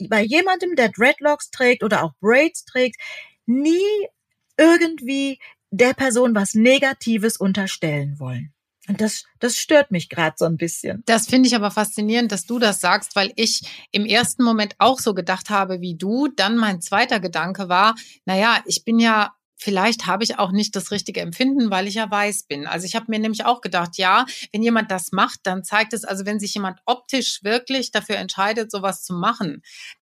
bei 0.09 0.21
jemandem, 0.23 0.75
der 0.75 0.89
Dreadlocks 0.89 1.51
trägt 1.51 1.83
oder 1.83 2.03
auch 2.03 2.13
Braids 2.19 2.65
trägt, 2.65 2.97
nie 3.45 3.81
irgendwie 4.57 5.39
der 5.71 5.93
Person 5.93 6.35
was 6.35 6.53
Negatives 6.53 7.37
unterstellen 7.37 8.19
wollen. 8.19 8.53
Und 8.87 8.99
das, 8.99 9.25
das 9.39 9.57
stört 9.57 9.91
mich 9.91 10.09
gerade 10.09 10.35
so 10.37 10.45
ein 10.45 10.57
bisschen. 10.57 11.03
Das 11.05 11.27
finde 11.27 11.47
ich 11.47 11.55
aber 11.55 11.71
faszinierend, 11.71 12.31
dass 12.31 12.45
du 12.45 12.57
das 12.57 12.81
sagst, 12.81 13.15
weil 13.15 13.31
ich 13.35 13.61
im 13.91 14.05
ersten 14.05 14.43
Moment 14.43 14.75
auch 14.79 14.99
so 14.99 15.13
gedacht 15.13 15.49
habe 15.49 15.81
wie 15.81 15.95
du. 15.95 16.27
Dann 16.27 16.57
mein 16.57 16.81
zweiter 16.81 17.19
Gedanke 17.19 17.69
war, 17.69 17.95
naja, 18.25 18.61
ich 18.65 18.83
bin 18.83 18.99
ja 18.99 19.33
Vielleicht 19.63 20.07
habe 20.07 20.23
ich 20.23 20.39
auch 20.39 20.51
nicht 20.51 20.75
das 20.75 20.89
richtige 20.89 21.21
Empfinden, 21.21 21.69
weil 21.69 21.87
ich 21.87 21.93
ja 21.93 22.09
weiß 22.09 22.47
bin. 22.47 22.65
Also 22.65 22.87
ich 22.87 22.95
habe 22.95 23.05
mir 23.09 23.19
nämlich 23.19 23.45
auch 23.45 23.61
gedacht, 23.61 23.97
ja, 23.97 24.25
wenn 24.51 24.63
jemand 24.63 24.89
das 24.89 25.11
macht, 25.11 25.41
dann 25.43 25.63
zeigt 25.63 25.93
es, 25.93 26.03
also 26.03 26.25
wenn 26.25 26.39
sich 26.39 26.55
jemand 26.55 26.79
optisch 26.87 27.43
wirklich 27.43 27.91
dafür 27.91 28.15
entscheidet, 28.15 28.71
sowas 28.71 29.03
zu 29.03 29.13
machen, 29.13 29.61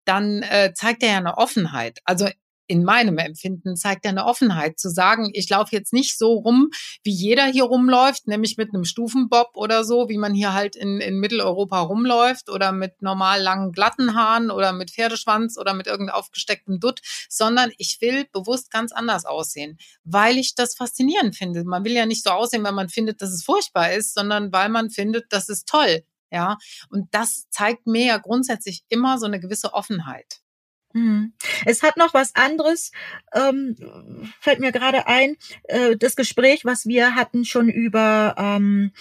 dann 0.05 0.41
äh, 0.41 0.73
zeigt 0.73 1.03
er 1.03 1.11
ja 1.11 1.17
eine 1.17 1.37
Offenheit. 1.37 1.99
Also 2.03 2.29
in 2.67 2.83
meinem 2.83 3.17
Empfinden 3.17 3.75
zeigt 3.75 4.05
er 4.05 4.11
eine 4.11 4.25
Offenheit 4.25 4.79
zu 4.79 4.89
sagen, 4.89 5.29
ich 5.33 5.49
laufe 5.49 5.75
jetzt 5.75 5.93
nicht 5.93 6.17
so 6.17 6.33
rum, 6.33 6.69
wie 7.03 7.11
jeder 7.11 7.45
hier 7.45 7.65
rumläuft, 7.65 8.27
nämlich 8.27 8.57
mit 8.57 8.73
einem 8.73 8.85
Stufenbob 8.85 9.51
oder 9.55 9.83
so, 9.83 10.09
wie 10.09 10.17
man 10.17 10.33
hier 10.33 10.53
halt 10.53 10.75
in, 10.75 10.99
in 10.99 11.19
Mitteleuropa 11.19 11.81
rumläuft 11.81 12.49
oder 12.49 12.71
mit 12.71 13.01
normal 13.01 13.41
langen 13.41 13.71
glatten 13.71 14.15
Haaren 14.15 14.51
oder 14.51 14.71
mit 14.71 14.91
Pferdeschwanz 14.91 15.57
oder 15.57 15.73
mit 15.73 15.87
irgendeinem 15.87 16.17
aufgestecktem 16.17 16.79
Dutt, 16.79 17.01
sondern 17.29 17.71
ich 17.77 17.97
will 18.01 18.25
bewusst 18.31 18.71
ganz 18.71 18.91
anders 18.91 19.25
aussehen, 19.25 19.77
weil 20.03 20.37
ich 20.37 20.55
das 20.55 20.75
faszinierend 20.75 21.35
finde. 21.35 21.63
Man 21.65 21.83
will 21.83 21.93
ja 21.93 22.05
nicht 22.05 22.23
so 22.23 22.29
aussehen, 22.29 22.63
weil 22.63 22.71
man 22.71 22.89
findet, 22.89 23.21
dass 23.21 23.31
es 23.31 23.43
furchtbar 23.43 23.93
ist, 23.93 24.13
sondern 24.13 24.51
weil 24.53 24.69
man 24.69 24.89
findet, 24.89 25.25
das 25.31 25.49
ist 25.49 25.67
toll. 25.67 26.03
Ja, 26.31 26.57
und 26.89 27.13
das 27.13 27.45
zeigt 27.51 27.85
mir 27.85 28.05
ja 28.05 28.17
grundsätzlich 28.17 28.83
immer 28.89 29.19
so 29.19 29.27
eine 29.27 29.39
gewisse 29.39 29.73
Offenheit. 29.73 30.42
Mhm. 30.93 31.33
Es 31.65 31.81
hat 31.81 31.97
noch 31.97 32.13
was 32.13 32.35
anderes, 32.35 32.91
ähm, 33.33 33.75
fällt 34.39 34.59
mir 34.59 34.71
gerade 34.71 35.07
ein, 35.07 35.37
äh, 35.63 35.97
das 35.97 36.15
Gespräch, 36.15 36.65
was 36.65 36.85
wir 36.85 37.15
hatten 37.15 37.45
schon 37.45 37.67
über 37.67 38.35
ähm, 38.37 38.91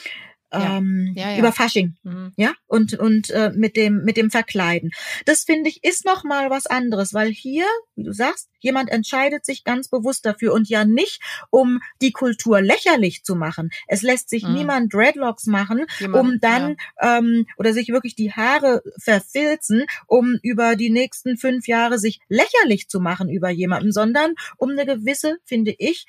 Ja. 0.52 0.76
ähm, 0.78 1.12
Ja, 1.16 1.30
ja. 1.32 1.38
über 1.38 1.52
Fasching, 1.52 1.96
Mhm. 2.02 2.32
ja 2.36 2.52
und 2.66 2.94
und 2.98 3.30
äh, 3.30 3.50
mit 3.54 3.76
dem 3.76 4.04
mit 4.04 4.16
dem 4.16 4.30
Verkleiden. 4.30 4.90
Das 5.24 5.44
finde 5.44 5.70
ich 5.70 5.82
ist 5.84 6.04
noch 6.04 6.24
mal 6.24 6.50
was 6.50 6.66
anderes, 6.66 7.14
weil 7.14 7.30
hier, 7.30 7.64
wie 7.96 8.04
du 8.04 8.12
sagst, 8.12 8.48
jemand 8.60 8.90
entscheidet 8.90 9.44
sich 9.44 9.64
ganz 9.64 9.88
bewusst 9.88 10.24
dafür 10.26 10.52
und 10.52 10.68
ja 10.68 10.84
nicht, 10.84 11.20
um 11.50 11.80
die 12.00 12.12
Kultur 12.12 12.60
lächerlich 12.60 13.24
zu 13.24 13.34
machen. 13.34 13.70
Es 13.88 14.02
lässt 14.02 14.28
sich 14.30 14.44
Mhm. 14.44 14.54
niemand 14.54 14.92
Dreadlocks 14.94 15.46
machen, 15.46 15.86
Jemand- 15.98 16.20
um 16.22 16.40
dann 16.40 16.76
ähm, 17.00 17.46
oder 17.56 17.72
sich 17.72 17.88
wirklich 17.88 18.14
die 18.14 18.32
Haare 18.32 18.82
verfilzen, 18.98 19.84
um 20.06 20.38
über 20.42 20.76
die 20.76 20.90
nächsten 20.90 21.36
fünf 21.38 21.66
Jahre 21.66 21.98
sich 21.98 22.20
lächerlich 22.28 22.88
zu 22.88 23.00
machen 23.00 23.28
über 23.30 23.50
jemanden, 23.50 23.90
sondern 23.92 24.34
um 24.58 24.70
eine 24.70 24.86
gewisse, 24.86 25.38
finde 25.44 25.74
ich, 25.78 26.06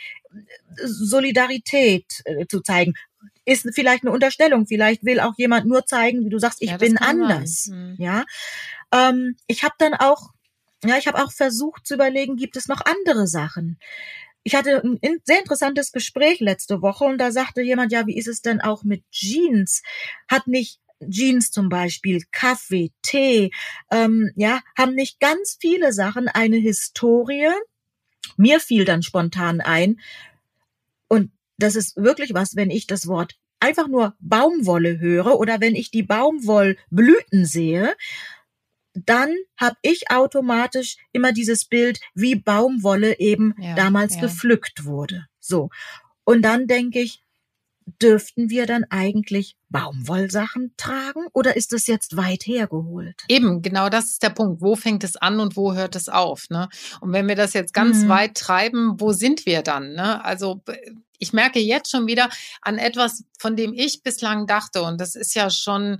Solidarität 1.03 2.05
äh, 2.25 2.45
zu 2.47 2.61
zeigen. 2.61 2.93
Ist 3.45 3.67
vielleicht 3.73 4.03
eine 4.03 4.11
Unterstellung. 4.11 4.67
Vielleicht 4.67 5.03
will 5.03 5.19
auch 5.19 5.33
jemand 5.37 5.65
nur 5.65 5.85
zeigen, 5.85 6.23
wie 6.25 6.29
du 6.29 6.39
sagst, 6.39 6.61
ich 6.61 6.71
Ja, 6.71 6.77
bin 6.77 6.97
anders. 6.97 7.67
Mhm. 7.67 7.95
Ja, 7.97 8.23
ähm, 8.93 9.35
ich 9.47 9.63
habe 9.63 9.75
dann 9.79 9.93
auch, 9.93 10.31
ja, 10.85 10.97
ich 10.97 11.07
habe 11.07 11.23
auch 11.23 11.31
versucht 11.31 11.85
zu 11.85 11.95
überlegen, 11.95 12.35
gibt 12.35 12.55
es 12.57 12.67
noch 12.67 12.81
andere 12.85 13.27
Sachen? 13.27 13.79
ich 14.43 14.55
hatte 14.55 14.83
ein 14.83 15.21
sehr 15.23 15.39
interessantes 15.39 15.91
Gespräch 15.91 16.39
letzte 16.41 16.81
Woche 16.81 17.05
und 17.05 17.17
da 17.17 17.31
sagte 17.31 17.61
jemand, 17.61 17.91
ja, 17.91 18.05
wie 18.07 18.17
ist 18.17 18.27
es 18.27 18.41
denn 18.41 18.59
auch 18.59 18.83
mit 18.83 19.09
Jeans? 19.09 19.83
Hat 20.27 20.47
nicht 20.47 20.81
Jeans 21.09 21.51
zum 21.51 21.69
Beispiel, 21.69 22.23
Kaffee, 22.31 22.91
Tee, 23.01 23.51
ähm, 23.91 24.31
ja, 24.35 24.61
haben 24.77 24.95
nicht 24.95 25.19
ganz 25.19 25.57
viele 25.59 25.93
Sachen 25.93 26.27
eine 26.27 26.57
Historie. 26.57 27.51
Mir 28.37 28.59
fiel 28.59 28.85
dann 28.85 29.01
spontan 29.01 29.61
ein, 29.61 29.99
und 31.07 31.31
das 31.57 31.75
ist 31.75 31.95
wirklich 31.97 32.33
was, 32.33 32.55
wenn 32.55 32.69
ich 32.69 32.87
das 32.87 33.07
Wort 33.07 33.35
einfach 33.59 33.87
nur 33.87 34.15
Baumwolle 34.19 34.99
höre 34.99 35.39
oder 35.39 35.61
wenn 35.61 35.75
ich 35.75 35.89
die 35.89 36.03
Baumwollblüten 36.03 37.45
sehe, 37.45 37.95
dann 38.93 39.33
habe 39.57 39.77
ich 39.81 40.11
automatisch 40.11 40.97
immer 41.11 41.31
dieses 41.31 41.65
Bild, 41.65 41.99
wie 42.13 42.35
Baumwolle 42.35 43.19
eben 43.19 43.55
ja, 43.57 43.75
damals 43.75 44.15
ja. 44.15 44.21
gepflückt 44.21 44.85
wurde. 44.85 45.25
So. 45.39 45.69
Und 46.25 46.43
dann 46.43 46.67
denke 46.67 46.99
ich, 46.99 47.23
dürften 48.01 48.49
wir 48.49 48.65
dann 48.65 48.85
eigentlich 48.89 49.57
Baumwollsachen 49.69 50.73
tragen 50.77 51.25
oder 51.33 51.55
ist 51.55 51.73
das 51.73 51.87
jetzt 51.87 52.15
weit 52.15 52.45
hergeholt? 52.45 53.23
Eben, 53.27 53.61
genau 53.61 53.89
das 53.89 54.05
ist 54.05 54.23
der 54.23 54.29
Punkt. 54.29 54.61
Wo 54.61 54.75
fängt 54.75 55.03
es 55.03 55.15
an 55.15 55.39
und 55.39 55.57
wo 55.57 55.73
hört 55.73 55.95
es 55.95 56.09
auf? 56.09 56.49
Ne? 56.49 56.69
Und 57.01 57.11
wenn 57.11 57.27
wir 57.27 57.35
das 57.35 57.53
jetzt 57.53 57.73
ganz 57.73 58.03
mhm. 58.03 58.09
weit 58.09 58.35
treiben, 58.35 58.99
wo 58.99 59.11
sind 59.11 59.45
wir 59.45 59.63
dann? 59.63 59.93
Ne? 59.93 60.23
Also 60.23 60.61
ich 61.23 61.33
merke 61.33 61.59
jetzt 61.59 61.89
schon 61.89 62.05
wieder 62.05 62.29
an 62.61 62.77
etwas, 62.77 63.23
von 63.39 63.55
dem 63.55 63.73
ich 63.73 64.03
bislang 64.03 64.45
dachte, 64.45 64.83
und 64.83 65.01
das 65.01 65.15
ist 65.15 65.33
ja 65.33 65.49
schon 65.49 65.99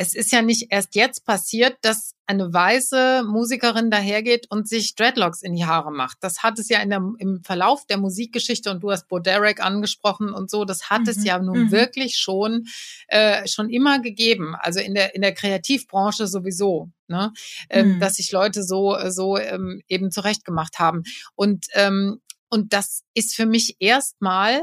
es 0.00 0.14
ist 0.14 0.32
ja 0.32 0.40
nicht 0.40 0.68
erst 0.70 0.94
jetzt 0.94 1.26
passiert, 1.26 1.76
dass 1.82 2.14
eine 2.26 2.54
weiße 2.54 3.22
Musikerin 3.28 3.90
dahergeht 3.90 4.46
und 4.48 4.66
sich 4.66 4.94
Dreadlocks 4.94 5.42
in 5.42 5.54
die 5.54 5.66
Haare 5.66 5.92
macht. 5.92 6.16
Das 6.22 6.42
hat 6.42 6.58
es 6.58 6.70
ja 6.70 6.80
in 6.80 6.88
der, 6.88 7.02
im 7.18 7.42
Verlauf 7.44 7.84
der 7.84 7.98
Musikgeschichte 7.98 8.70
und 8.70 8.82
du 8.82 8.90
hast 8.90 9.08
Bo 9.08 9.18
Derek 9.18 9.62
angesprochen 9.62 10.32
und 10.32 10.50
so, 10.50 10.64
das 10.64 10.88
hat 10.88 11.02
mhm. 11.02 11.08
es 11.08 11.22
ja 11.22 11.38
nun 11.38 11.64
mhm. 11.64 11.70
wirklich 11.70 12.16
schon 12.16 12.64
äh, 13.08 13.46
schon 13.46 13.68
immer 13.68 14.00
gegeben. 14.00 14.56
Also 14.58 14.80
in 14.80 14.94
der 14.94 15.14
in 15.14 15.20
der 15.20 15.34
Kreativbranche 15.34 16.26
sowieso, 16.26 16.88
ne? 17.06 17.34
Ähm, 17.68 17.96
mhm. 17.96 18.00
dass 18.00 18.14
sich 18.14 18.32
Leute 18.32 18.62
so 18.62 18.96
so 19.10 19.36
ähm, 19.36 19.82
eben 19.86 20.10
zurechtgemacht 20.10 20.78
haben 20.78 21.02
und 21.34 21.66
ähm, 21.74 22.22
und 22.50 22.72
das 22.72 23.04
ist 23.14 23.34
für 23.34 23.46
mich 23.46 23.76
erstmal 23.78 24.62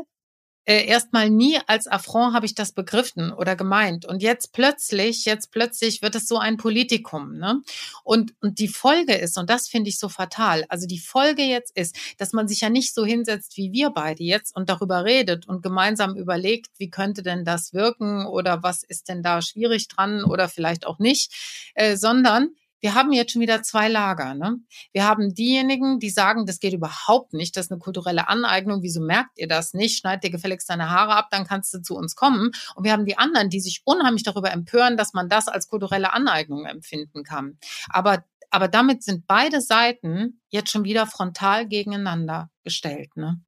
äh, 0.68 0.86
erstmal 0.86 1.30
nie 1.30 1.58
als 1.66 1.88
Affront 1.88 2.34
habe 2.34 2.46
ich 2.46 2.54
das 2.54 2.74
begriffen 2.74 3.32
oder 3.32 3.56
gemeint. 3.56 4.06
Und 4.06 4.22
jetzt 4.22 4.52
plötzlich, 4.52 5.24
jetzt 5.24 5.50
plötzlich 5.52 6.02
wird 6.02 6.14
es 6.16 6.28
so 6.28 6.38
ein 6.38 6.58
Politikum. 6.58 7.38
Ne? 7.38 7.62
Und, 8.04 8.34
und 8.42 8.60
die 8.60 8.68
Folge 8.68 9.16
ist, 9.16 9.38
und 9.38 9.50
das 9.50 9.70
finde 9.70 9.90
ich 9.90 9.98
so 9.98 10.10
fatal, 10.10 10.66
also 10.68 10.86
die 10.86 11.00
Folge 11.00 11.44
jetzt 11.44 11.76
ist, 11.78 11.98
dass 12.18 12.34
man 12.34 12.50
sich 12.50 12.60
ja 12.60 12.70
nicht 12.70 12.94
so 12.94 13.06
hinsetzt 13.06 13.56
wie 13.56 13.72
wir 13.72 13.92
beide 13.92 14.24
jetzt 14.24 14.54
und 14.58 14.70
darüber 14.70 15.06
redet 15.06 15.48
und 15.48 15.64
gemeinsam 15.64 16.18
überlegt, 16.18 16.68
wie 16.78 16.90
könnte 16.90 17.24
denn 17.24 17.46
das 17.46 17.72
wirken 17.74 18.26
oder 18.26 18.62
was 18.62 18.84
ist 18.84 19.08
denn 19.08 19.24
da 19.24 19.42
schwierig 19.42 19.88
dran 19.88 20.26
oder 20.26 20.50
vielleicht 20.50 20.86
auch 20.86 21.00
nicht, 21.00 21.34
äh, 21.76 21.96
sondern 21.96 22.50
wir 22.80 22.94
haben 22.94 23.12
jetzt 23.12 23.32
schon 23.32 23.42
wieder 23.42 23.64
zwei 23.64 23.88
Lager. 23.88 24.34
Ne? 24.34 24.58
Wir 24.94 25.06
haben 25.06 25.34
diejenigen, 25.34 26.00
die 26.00 26.10
sagen, 26.10 26.46
das 26.46 26.60
geht 26.60 26.74
überhaupt 26.74 27.34
nicht, 27.34 27.56
das 27.58 27.66
ist 27.66 27.72
eine 27.72 27.80
kulturelle 27.80 28.28
Aneignung, 28.28 28.82
wieso 28.84 29.02
merkt 29.02 29.38
ihr 29.38 29.48
das 29.48 29.74
nicht? 29.74 29.98
Schneid 29.98 30.24
dir 30.24 30.30
gefälligst 30.30 30.70
deine 30.70 30.90
Haare 30.90 31.16
ab, 31.16 31.28
dann 31.32 31.46
kannst 31.46 31.74
du 31.74 31.82
zu 31.82 31.96
uns 31.96 32.16
kommen. 32.16 32.52
Und 32.76 32.84
wir 32.84 32.92
haben 32.92 33.06
die 33.06 33.18
anderen, 33.18 33.50
die 33.50 33.60
sich 33.60 33.82
unheimlich 33.86 34.24
darüber 34.24 34.52
empören, 34.52 34.98
dass 34.98 35.14
man 35.14 35.30
das 35.30 35.48
als 35.48 35.68
kulturelle 35.68 36.14
Aneignung 36.14 36.66
empfinden 36.66 37.24
kann. 37.24 37.58
Aber 37.90 38.24
aber 38.50 38.68
damit 38.68 39.04
sind 39.04 39.28
beide 39.28 39.62
Seiten 39.62 40.40
jetzt 40.50 40.72
schon 40.72 40.86
wieder 40.86 41.06
frontal 41.06 41.68
gegeneinander 41.68 42.50
gestellt. 42.64 43.16
Ne? 43.18 43.42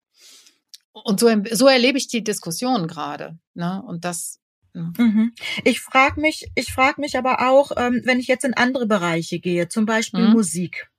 Und 0.91 1.19
so, 1.19 1.29
so 1.51 1.67
erlebe 1.67 1.97
ich 1.97 2.07
die 2.07 2.23
Diskussion 2.23 2.87
gerade. 2.87 3.37
Ne? 3.53 3.81
Und 3.85 4.05
das 4.05 4.38
Mhm. 4.73 5.33
Ich 5.63 5.79
frage 5.81 6.21
mich, 6.21 6.47
ich 6.55 6.71
frage 6.71 7.01
mich 7.01 7.17
aber 7.17 7.49
auch, 7.49 7.71
ähm, 7.77 8.01
wenn 8.05 8.19
ich 8.19 8.27
jetzt 8.27 8.45
in 8.45 8.53
andere 8.53 8.85
Bereiche 8.85 9.39
gehe, 9.39 9.67
zum 9.67 9.85
Beispiel 9.85 10.27
mhm. 10.27 10.33
Musik. 10.33 10.89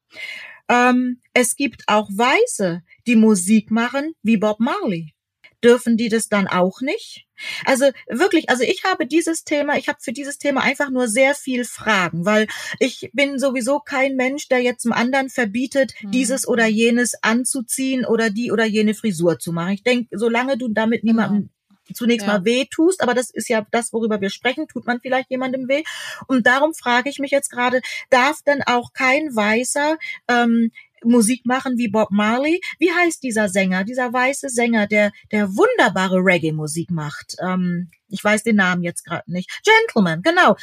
Ähm, 0.69 1.21
es 1.35 1.57
gibt 1.57 1.83
auch 1.87 2.09
Weiße, 2.11 2.83
die 3.07 3.17
Musik 3.17 3.71
machen 3.71 4.15
wie 4.23 4.37
Bob 4.37 4.61
Marley. 4.61 5.15
Dürfen 5.63 5.99
die 5.99 6.09
das 6.09 6.29
dann 6.29 6.47
auch 6.47 6.81
nicht? 6.81 7.27
Also 7.67 7.87
wirklich, 8.09 8.49
also 8.49 8.63
ich 8.63 8.85
habe 8.85 9.07
dieses 9.07 9.45
Thema, 9.45 9.77
ich 9.77 9.89
habe 9.89 9.99
für 10.01 10.13
dieses 10.13 10.39
Thema 10.39 10.63
einfach 10.63 10.91
nur 10.91 11.09
sehr 11.09 11.35
viel 11.35 11.65
Fragen, 11.65 12.25
weil 12.25 12.47
ich 12.79 13.11
bin 13.13 13.39
sowieso 13.39 13.81
kein 13.81 14.17
Mensch, 14.17 14.49
der 14.49 14.61
jetzt 14.61 14.85
dem 14.85 14.93
anderen 14.93 15.29
verbietet, 15.29 15.93
mhm. 16.01 16.13
dieses 16.13 16.49
oder 16.49 16.67
jenes 16.67 17.15
anzuziehen 17.23 18.07
oder 18.07 18.31
die 18.31 18.53
oder 18.53 18.65
jene 18.65 18.95
Frisur 18.95 19.39
zu 19.39 19.53
machen. 19.53 19.73
Ich 19.73 19.83
denke, 19.83 20.09
solange 20.17 20.57
du 20.57 20.69
damit 20.69 21.03
genau. 21.03 21.13
niemandem 21.13 21.51
zunächst 21.95 22.27
ja. 22.27 22.35
mal 22.35 22.45
weh 22.45 22.65
tust, 22.65 23.03
aber 23.03 23.15
das 23.15 23.31
ist 23.31 23.49
ja 23.49 23.67
das, 23.71 23.93
worüber 23.93 24.21
wir 24.21 24.31
sprechen, 24.31 24.69
tut 24.69 24.87
man 24.87 25.01
vielleicht 25.01 25.31
jemandem 25.31 25.69
weh. 25.69 25.83
Und 26.27 26.47
darum 26.47 26.75
frage 26.75 27.11
ich 27.11 27.19
mich 27.19 27.31
jetzt 27.31 27.51
gerade, 27.51 27.81
darf 28.11 28.43
denn 28.43 28.63
auch 28.67 28.93
kein 28.93 29.35
Weißer 29.35 29.97
ähm, 30.29 30.71
Musik 31.03 31.47
machen 31.47 31.79
wie 31.79 31.89
Bob 31.89 32.11
Marley. 32.11 32.61
Wie 32.79 32.93
heißt 32.93 33.23
dieser 33.23 33.49
Sänger, 33.49 33.85
dieser 33.85 34.13
weiße 34.13 34.49
Sänger, 34.49 34.87
der 34.87 35.13
der 35.31 35.49
wunderbare 35.49 36.19
Reggae-Musik 36.19 36.91
macht? 36.91 37.37
Ähm, 37.43 37.91
ich 38.09 38.23
weiß 38.23 38.43
den 38.43 38.57
Namen 38.57 38.83
jetzt 38.83 39.05
gerade 39.05 39.31
nicht. 39.31 39.51
Gentleman, 39.65 40.23
genau. 40.23 40.57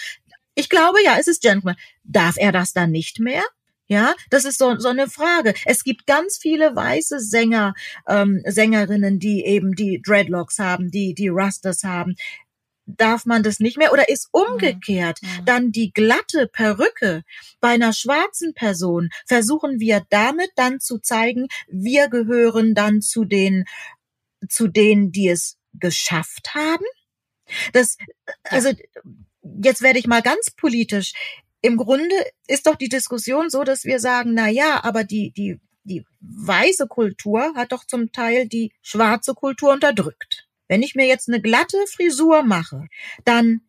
Ich 0.56 0.70
glaube 0.70 1.04
ja, 1.04 1.18
es 1.20 1.28
ist 1.28 1.42
Gentleman. 1.42 1.78
Darf 2.04 2.36
er 2.38 2.52
das 2.52 2.74
dann 2.74 2.92
nicht 2.92 3.20
mehr? 3.20 3.44
Ja, 3.88 4.15
das 4.29 4.44
ist 4.44 4.60
so, 4.60 4.77
so 4.77 4.89
eine 4.89 5.08
Frage. 5.08 5.53
Es 5.65 5.84
gibt 5.84 6.06
ganz 6.08 6.38
viele 6.38 6.75
weiße 6.75 7.20
Sänger, 7.22 7.74
ähm, 8.08 8.41
Sängerinnen, 8.46 9.17
die 9.17 9.46
eben 9.46 9.75
die 9.75 10.01
Dreadlocks 10.01 10.60
haben, 10.60 10.91
die 10.91 11.13
die 11.13 11.29
Rusters 11.29 11.84
haben. 11.84 12.15
Darf 12.86 13.25
man 13.25 13.44
das 13.44 13.60
nicht 13.60 13.77
mehr? 13.77 13.94
Oder 13.94 14.10
ist 14.10 14.27
umgekehrt 14.32 15.20
ja, 15.22 15.29
ja. 15.29 15.41
dann 15.46 15.72
die 15.72 15.91
glatte 15.91 16.48
Perücke 16.48 17.24
bei 17.62 17.70
einer 17.70 17.94
schwarzen 17.94 18.53
Person? 18.53 19.10
Versuchen 19.25 19.79
wir 19.79 20.06
damit 20.10 20.51
dann 20.56 20.82
zu 20.82 21.00
zeigen, 21.00 21.48
wir 21.67 22.10
gehören 22.10 22.75
dann 22.75 23.01
zu 23.01 23.24
den, 23.24 23.65
zu 24.50 24.67
denen, 24.67 25.12
die 25.13 25.29
es 25.29 25.58
geschafft 25.74 26.53
haben? 26.56 26.86
Das, 27.72 27.98
also, 28.44 28.72
jetzt 29.63 29.82
werde 29.82 30.00
ich 30.00 30.08
mal 30.08 30.22
ganz 30.22 30.51
politisch 30.51 31.13
im 31.62 31.78
Grunde 31.78 32.16
ist 32.48 32.68
doch 32.68 32.76
die 32.76 32.90
Diskussion 32.90 33.50
so, 33.50 33.64
dass 33.64 33.86
wir 33.86 34.00
sagen, 34.00 34.34
na 34.34 34.50
ja, 34.50 34.84
aber 34.84 35.04
die, 35.04 35.32
die, 35.32 35.60
die 35.84 36.06
weiße 36.20 36.88
Kultur 36.88 37.54
hat 37.56 37.72
doch 37.72 37.86
zum 37.86 38.12
Teil 38.12 38.48
die 38.48 38.72
schwarze 38.82 39.34
Kultur 39.34 39.74
unterdrückt. 39.74 40.48
Wenn 40.68 40.84
ich 40.84 40.96
mir 40.96 41.08
jetzt 41.08 41.30
eine 41.30 41.42
glatte 41.42 41.78
Frisur 41.88 42.44
mache, 42.44 42.88
dann 43.26 43.62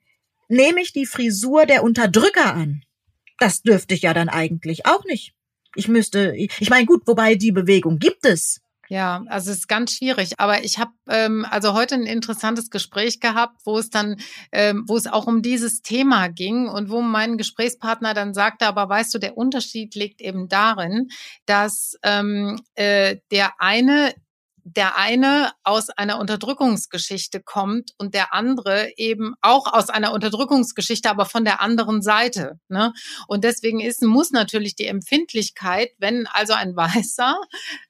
nehme 0.49 0.81
ich 0.81 0.93
die 0.93 1.07
Frisur 1.07 1.67
der 1.67 1.83
Unterdrücker 1.83 2.55
an. 2.55 2.83
Das 3.39 3.63
dürfte 3.63 3.95
ich 3.95 4.03
ja 4.03 4.15
dann 4.15 4.29
eigentlich 4.29 4.87
auch 4.87 5.05
nicht. 5.05 5.33
Ich 5.75 5.87
müsste, 5.87 6.35
ich 6.37 6.71
meine, 6.71 6.87
gut, 6.87 7.03
wobei 7.07 7.37
die 7.37 7.53
Bewegung 7.53 7.99
gibt 7.99 8.25
es. 8.27 8.61
Ja, 8.89 9.23
also 9.29 9.51
es 9.51 9.59
ist 9.59 9.69
ganz 9.69 9.93
schwierig. 9.93 10.33
Aber 10.39 10.65
ich 10.65 10.79
habe 10.79 10.93
ähm, 11.09 11.47
also 11.51 11.75
heute 11.75 11.95
ein 11.95 12.05
interessantes 12.05 12.71
Gespräch 12.71 13.21
gehabt, 13.21 13.61
wo 13.65 13.79
es 13.79 13.91
dann, 13.91 14.17
ähm, 14.51 14.85
wo 14.87 14.97
es 14.97 15.07
auch 15.07 15.27
um 15.27 15.43
dieses 15.43 15.83
Thema 15.83 16.29
ging 16.29 16.69
und 16.69 16.89
wo 16.91 17.03
mein 17.03 17.37
Gesprächspartner 17.37 18.15
dann 18.15 18.33
sagte, 18.33 18.67
aber 18.67 18.89
weißt 18.89 19.13
du, 19.15 19.19
der 19.19 19.37
Unterschied 19.37 19.95
liegt 19.95 20.23
eben 20.23 20.49
darin, 20.49 21.09
dass 21.45 21.97
ähm, 22.03 22.61
äh, 22.77 23.17
der 23.31 23.61
eine 23.61 24.15
der 24.77 24.97
eine 24.97 25.53
aus 25.63 25.89
einer 25.91 26.19
Unterdrückungsgeschichte 26.19 27.41
kommt 27.41 27.93
und 27.99 28.15
der 28.15 28.35
andere 28.35 28.91
eben 28.97 29.35
auch 29.41 29.73
aus 29.73 29.89
einer 29.89 30.13
Unterdrückungsgeschichte, 30.13 31.09
aber 31.09 31.25
von 31.25 31.45
der 31.45 31.61
anderen 31.61 32.03
Seite. 32.03 32.59
Ne? 32.69 32.93
Und 33.27 33.45
deswegen 33.45 33.81
ist, 33.81 34.03
muss 34.03 34.31
natürlich 34.31 34.75
die 34.75 34.87
Empfindlichkeit, 34.87 35.91
wenn 35.99 36.27
also 36.27 36.53
ein 36.53 36.77
Weißer 36.77 37.41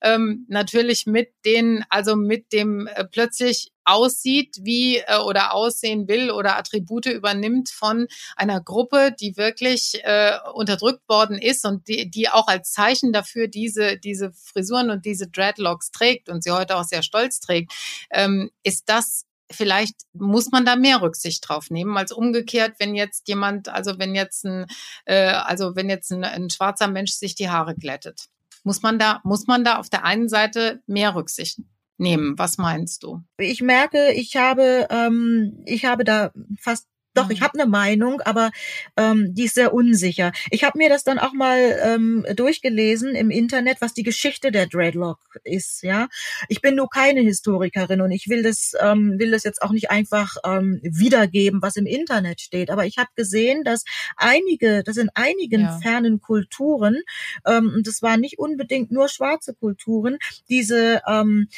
ähm, 0.02 0.46
natürlich 0.48 1.06
mit 1.06 1.28
den, 1.44 1.84
also 1.90 2.16
mit 2.16 2.52
dem 2.52 2.86
äh, 2.86 3.04
plötzlich 3.04 3.72
aussieht, 3.88 4.58
wie 4.62 4.98
äh, 4.98 5.18
oder 5.18 5.54
aussehen 5.54 6.08
will 6.08 6.30
oder 6.30 6.56
Attribute 6.56 7.06
übernimmt 7.06 7.70
von 7.70 8.06
einer 8.36 8.60
Gruppe, 8.60 9.14
die 9.18 9.36
wirklich 9.36 10.00
äh, 10.04 10.32
unterdrückt 10.54 11.08
worden 11.08 11.38
ist 11.38 11.64
und 11.64 11.88
die, 11.88 12.10
die 12.10 12.28
auch 12.28 12.48
als 12.48 12.72
Zeichen 12.72 13.12
dafür 13.12 13.48
diese, 13.48 13.96
diese 13.96 14.32
Frisuren 14.32 14.90
und 14.90 15.04
diese 15.04 15.28
Dreadlocks 15.28 15.90
trägt 15.90 16.28
und 16.28 16.44
sie 16.44 16.50
heute 16.50 16.76
auch 16.76 16.84
sehr 16.84 17.02
stolz 17.02 17.40
trägt, 17.40 17.72
ähm, 18.10 18.50
ist 18.62 18.88
das 18.88 19.24
vielleicht 19.50 19.94
muss 20.12 20.50
man 20.50 20.66
da 20.66 20.76
mehr 20.76 21.00
Rücksicht 21.00 21.48
drauf 21.48 21.70
nehmen 21.70 21.96
als 21.96 22.12
umgekehrt, 22.12 22.74
wenn 22.78 22.94
jetzt 22.94 23.28
jemand, 23.28 23.68
also 23.68 23.98
wenn 23.98 24.14
jetzt 24.14 24.44
ein, 24.44 24.66
äh, 25.06 25.28
also 25.28 25.74
wenn 25.74 25.88
jetzt 25.88 26.12
ein, 26.12 26.24
ein 26.24 26.50
schwarzer 26.50 26.88
Mensch 26.88 27.12
sich 27.12 27.34
die 27.34 27.48
Haare 27.48 27.74
glättet, 27.74 28.26
muss 28.62 28.82
man 28.82 28.98
da 28.98 29.20
muss 29.24 29.46
man 29.46 29.64
da 29.64 29.78
auf 29.78 29.88
der 29.88 30.04
einen 30.04 30.28
Seite 30.28 30.82
mehr 30.86 31.14
Rücksicht 31.14 31.60
nehmen. 31.98 32.38
Was 32.38 32.58
meinst 32.58 33.02
du? 33.02 33.22
Ich 33.38 33.60
merke, 33.60 34.12
ich 34.12 34.36
habe, 34.36 34.86
ähm, 34.90 35.62
ich 35.66 35.84
habe 35.84 36.04
da 36.04 36.32
fast 36.60 36.86
doch, 37.18 37.26
mhm. 37.26 37.32
ich 37.32 37.42
habe 37.42 37.58
eine 37.58 37.68
Meinung, 37.68 38.20
aber 38.22 38.50
ähm, 38.96 39.34
die 39.34 39.44
ist 39.44 39.54
sehr 39.54 39.74
unsicher. 39.74 40.32
Ich 40.50 40.64
habe 40.64 40.78
mir 40.78 40.88
das 40.88 41.04
dann 41.04 41.18
auch 41.18 41.32
mal 41.32 41.78
ähm, 41.82 42.24
durchgelesen 42.34 43.14
im 43.14 43.30
Internet, 43.30 43.80
was 43.80 43.94
die 43.94 44.02
Geschichte 44.02 44.50
der 44.52 44.66
Dreadlock 44.66 45.18
ist. 45.44 45.82
Ja, 45.82 46.08
ich 46.48 46.60
bin 46.60 46.74
nur 46.76 46.88
keine 46.88 47.20
Historikerin 47.20 48.00
und 48.00 48.12
ich 48.12 48.28
will 48.28 48.42
das 48.42 48.72
ähm, 48.80 49.18
will 49.18 49.32
das 49.32 49.44
jetzt 49.44 49.62
auch 49.62 49.72
nicht 49.72 49.90
einfach 49.90 50.36
ähm, 50.44 50.80
wiedergeben, 50.82 51.62
was 51.62 51.76
im 51.76 51.86
Internet 51.86 52.40
steht. 52.40 52.70
Aber 52.70 52.86
ich 52.86 52.98
habe 52.98 53.10
gesehen, 53.16 53.64
dass 53.64 53.84
einige, 54.16 54.82
dass 54.84 54.96
in 54.96 55.10
einigen 55.14 55.62
ja. 55.62 55.78
fernen 55.80 56.20
Kulturen, 56.20 57.02
ähm, 57.46 57.72
und 57.74 57.86
das 57.86 58.02
waren 58.02 58.20
nicht 58.20 58.38
unbedingt 58.38 58.90
nur 58.90 59.08
schwarze 59.08 59.54
Kulturen, 59.54 60.18
diese 60.48 61.02
ähm, 61.06 61.48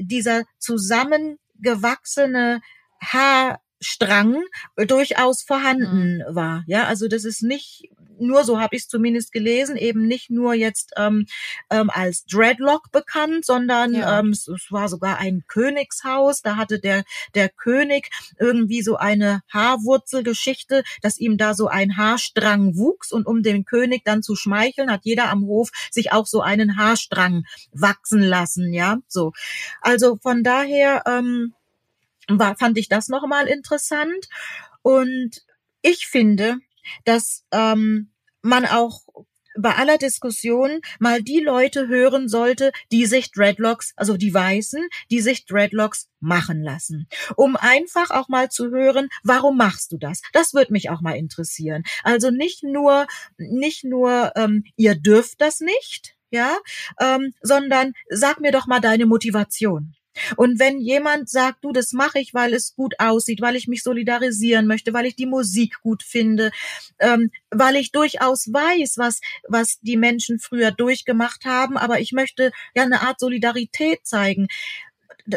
dieser 0.00 0.44
zusammengewachsene 0.58 2.60
Haarstrang 3.80 4.42
durchaus 4.76 5.42
vorhanden 5.42 6.18
mhm. 6.18 6.34
war. 6.34 6.64
Ja, 6.66 6.84
also 6.84 7.08
das 7.08 7.24
ist 7.24 7.42
nicht 7.42 7.88
nur, 8.18 8.44
so 8.44 8.60
habe 8.60 8.76
ich 8.76 8.82
es 8.82 8.88
zumindest 8.88 9.32
gelesen, 9.32 9.76
eben 9.76 10.06
nicht 10.06 10.28
nur 10.28 10.52
jetzt 10.52 10.92
ähm, 10.98 11.24
ähm, 11.70 11.88
als 11.88 12.26
Dreadlock 12.26 12.92
bekannt, 12.92 13.46
sondern 13.46 13.94
ja. 13.94 14.18
ähm, 14.18 14.28
es, 14.28 14.46
es, 14.46 14.70
war 14.70 14.90
sogar 14.90 15.16
ein 15.16 15.44
Königshaus. 15.48 16.42
Da 16.42 16.56
hatte 16.56 16.78
der, 16.78 17.04
der 17.34 17.48
König 17.48 18.10
irgendwie 18.38 18.82
so 18.82 18.96
eine 18.96 19.40
Haarwurzelgeschichte, 19.48 20.82
dass 21.00 21.18
ihm 21.18 21.38
da 21.38 21.54
so 21.54 21.68
ein 21.68 21.96
Haarstrang 21.96 22.76
wuchs 22.76 23.10
und 23.10 23.26
um 23.26 23.42
den 23.42 23.64
König 23.64 24.04
dann 24.04 24.22
zu 24.22 24.36
schmeicheln, 24.36 24.92
hat 24.92 25.00
jeder 25.04 25.30
am 25.30 25.46
Hof 25.46 25.70
sich 25.90 26.12
auch 26.12 26.26
so 26.26 26.42
einen 26.42 26.76
Haarstrang 26.76 27.44
wachsen 27.72 28.20
lassen, 28.20 28.74
ja, 28.74 28.98
so. 29.08 29.32
Also 29.80 30.18
von 30.20 30.44
daher, 30.44 31.04
ähm, 31.06 31.54
war, 32.38 32.56
fand 32.56 32.78
ich 32.78 32.88
das 32.88 33.08
nochmal 33.08 33.46
interessant. 33.46 34.28
Und 34.82 35.42
ich 35.82 36.06
finde, 36.06 36.58
dass 37.04 37.44
ähm, 37.52 38.12
man 38.42 38.66
auch 38.66 39.02
bei 39.58 39.74
aller 39.74 39.98
Diskussion 39.98 40.80
mal 40.98 41.22
die 41.22 41.40
Leute 41.40 41.88
hören 41.88 42.28
sollte, 42.28 42.72
die 42.92 43.06
sich 43.06 43.32
Dreadlocks, 43.32 43.92
also 43.96 44.16
die 44.16 44.32
Weißen, 44.32 44.86
die 45.10 45.20
sich 45.20 45.46
Dreadlocks 45.46 46.08
machen 46.20 46.62
lassen, 46.62 47.08
um 47.36 47.56
einfach 47.56 48.10
auch 48.10 48.28
mal 48.28 48.50
zu 48.50 48.70
hören, 48.70 49.08
warum 49.22 49.56
machst 49.56 49.92
du 49.92 49.98
das? 49.98 50.22
Das 50.32 50.54
würde 50.54 50.72
mich 50.72 50.90
auch 50.90 51.00
mal 51.00 51.16
interessieren. 51.16 51.82
Also 52.04 52.30
nicht 52.30 52.62
nur, 52.62 53.06
nicht 53.38 53.84
nur, 53.84 54.32
ähm, 54.36 54.64
ihr 54.76 54.94
dürft 54.94 55.40
das 55.40 55.60
nicht, 55.60 56.14
ja, 56.30 56.56
ähm, 57.00 57.34
sondern 57.42 57.92
sag 58.08 58.40
mir 58.40 58.52
doch 58.52 58.66
mal 58.66 58.80
deine 58.80 59.06
Motivation. 59.06 59.94
Und 60.36 60.58
wenn 60.58 60.78
jemand 60.80 61.28
sagt, 61.28 61.64
du, 61.64 61.72
das 61.72 61.92
mache 61.92 62.18
ich, 62.18 62.34
weil 62.34 62.54
es 62.54 62.74
gut 62.74 62.94
aussieht, 62.98 63.40
weil 63.40 63.56
ich 63.56 63.66
mich 63.66 63.82
solidarisieren 63.82 64.66
möchte, 64.66 64.92
weil 64.92 65.06
ich 65.06 65.16
die 65.16 65.26
Musik 65.26 65.76
gut 65.82 66.02
finde, 66.02 66.50
ähm, 66.98 67.30
weil 67.50 67.76
ich 67.76 67.92
durchaus 67.92 68.52
weiß, 68.52 68.98
was, 68.98 69.20
was 69.48 69.78
die 69.80 69.96
Menschen 69.96 70.38
früher 70.38 70.70
durchgemacht 70.70 71.44
haben, 71.44 71.76
aber 71.76 72.00
ich 72.00 72.12
möchte 72.12 72.52
ja 72.74 72.82
eine 72.82 73.02
Art 73.02 73.20
Solidarität 73.20 74.06
zeigen, 74.06 74.48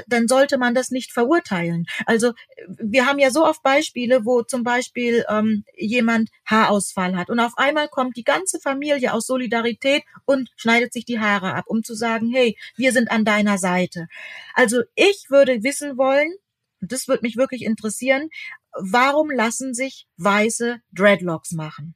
dann 0.08 0.28
sollte 0.28 0.58
man 0.58 0.74
das 0.74 0.92
nicht 0.92 1.12
verurteilen. 1.12 1.86
Also 2.06 2.34
wir 2.68 3.06
haben 3.06 3.20
ja 3.20 3.32
so 3.32 3.46
oft 3.46 3.64
Beispiele, 3.64 4.26
wo 4.26 4.42
zum 4.44 4.64
Beispiel 4.64 5.26
ähm, 5.30 5.64
jemand 5.76 6.30
Haarausfall 6.46 7.16
hat 7.16 7.30
und 7.30 7.40
auf 7.40 7.54
einmal 7.58 7.88
kommt 7.88 8.18
die 8.18 8.24
ganze 8.24 8.60
Familie 8.60 9.14
aus 9.14 9.28
Solidarität 9.28 10.04
und 10.26 10.50
schneidet 10.56 10.94
sich 10.94 11.06
die 11.06 11.20
Haare 11.20 11.54
ab, 11.54 11.66
um 11.68 11.84
zu 11.84 11.96
sagen, 11.96 12.32
hey, 12.34 12.58
wir 12.76 12.92
sind 12.92 13.12
an 13.12 13.26
deiner 13.26 13.58
Seite. 13.58 14.08
Also 14.54 14.82
ich 14.96 15.28
würde 15.30 15.64
wissen 15.64 15.98
wollen, 15.98 16.34
das 16.82 17.08
würde 17.08 17.22
mich 17.22 17.38
wirklich 17.38 17.64
interessieren, 17.64 18.30
warum 18.74 19.30
lassen 19.32 19.74
sich 19.74 20.08
weiße 20.18 20.82
Dreadlocks 20.92 21.52
machen? 21.52 21.96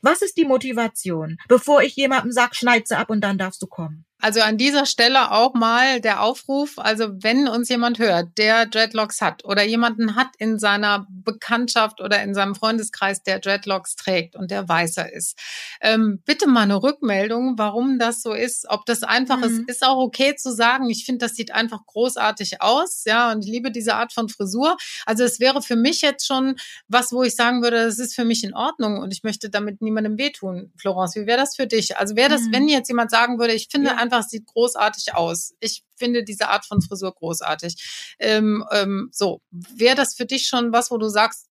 Was 0.00 0.22
ist 0.22 0.36
die 0.36 0.44
Motivation, 0.44 1.38
bevor 1.48 1.82
ich 1.82 1.96
jemandem 1.96 2.32
sag, 2.32 2.54
schneid 2.54 2.86
sie 2.88 2.96
ab 2.96 3.10
und 3.10 3.22
dann 3.22 3.38
darfst 3.38 3.60
du 3.62 3.66
kommen? 3.66 4.05
Also 4.22 4.40
an 4.40 4.56
dieser 4.56 4.86
Stelle 4.86 5.30
auch 5.30 5.52
mal 5.52 6.00
der 6.00 6.22
Aufruf, 6.22 6.78
also 6.78 7.08
wenn 7.22 7.48
uns 7.48 7.68
jemand 7.68 7.98
hört, 7.98 8.38
der 8.38 8.64
Dreadlocks 8.64 9.20
hat 9.20 9.44
oder 9.44 9.62
jemanden 9.62 10.16
hat 10.16 10.28
in 10.38 10.58
seiner 10.58 11.06
Bekanntschaft 11.10 12.00
oder 12.00 12.22
in 12.22 12.34
seinem 12.34 12.54
Freundeskreis, 12.54 13.22
der 13.22 13.40
Dreadlocks 13.40 13.94
trägt 13.94 14.34
und 14.34 14.50
der 14.50 14.66
weißer 14.66 15.12
ist, 15.12 15.38
ähm, 15.82 16.22
bitte 16.24 16.48
mal 16.48 16.62
eine 16.62 16.82
Rückmeldung, 16.82 17.58
warum 17.58 17.98
das 17.98 18.22
so 18.22 18.32
ist, 18.32 18.66
ob 18.70 18.86
das 18.86 19.02
einfach 19.02 19.36
mhm. 19.36 19.44
ist. 19.44 19.68
Ist 19.68 19.86
auch 19.86 19.98
okay 19.98 20.34
zu 20.34 20.50
sagen, 20.50 20.88
ich 20.88 21.04
finde, 21.04 21.26
das 21.26 21.34
sieht 21.34 21.52
einfach 21.52 21.84
großartig 21.84 22.62
aus, 22.62 23.02
ja, 23.04 23.30
und 23.32 23.44
ich 23.44 23.50
liebe 23.50 23.70
diese 23.70 23.96
Art 23.96 24.14
von 24.14 24.30
Frisur. 24.30 24.78
Also 25.04 25.24
es 25.24 25.40
wäre 25.40 25.60
für 25.60 25.76
mich 25.76 26.00
jetzt 26.00 26.26
schon 26.26 26.56
was, 26.88 27.12
wo 27.12 27.22
ich 27.22 27.36
sagen 27.36 27.62
würde, 27.62 27.84
das 27.84 27.98
ist 27.98 28.14
für 28.14 28.24
mich 28.24 28.44
in 28.44 28.54
Ordnung 28.54 28.98
und 28.98 29.12
ich 29.12 29.24
möchte 29.24 29.50
damit 29.50 29.82
niemandem 29.82 30.16
wehtun. 30.16 30.72
Florence, 30.78 31.16
wie 31.16 31.26
wäre 31.26 31.38
das 31.38 31.54
für 31.54 31.66
dich? 31.66 31.98
Also 31.98 32.16
wäre 32.16 32.30
das, 32.30 32.42
mhm. 32.42 32.52
wenn 32.52 32.68
jetzt 32.68 32.88
jemand 32.88 33.10
sagen 33.10 33.38
würde, 33.38 33.52
ich 33.52 33.68
finde 33.70 33.90
ja 33.90 34.05
einfach, 34.06 34.20
es 34.20 34.30
sieht 34.30 34.46
großartig 34.46 35.14
aus. 35.14 35.54
Ich 35.60 35.84
finde 35.96 36.24
diese 36.24 36.48
Art 36.48 36.66
von 36.66 36.80
Frisur 36.82 37.12
großartig. 37.14 38.16
Ähm, 38.18 38.64
ähm, 38.72 39.08
so, 39.12 39.40
wäre 39.50 39.96
das 39.96 40.14
für 40.14 40.26
dich 40.26 40.46
schon 40.46 40.72
was, 40.72 40.90
wo 40.90 40.98
du 40.98 41.08
sagst, 41.08 41.48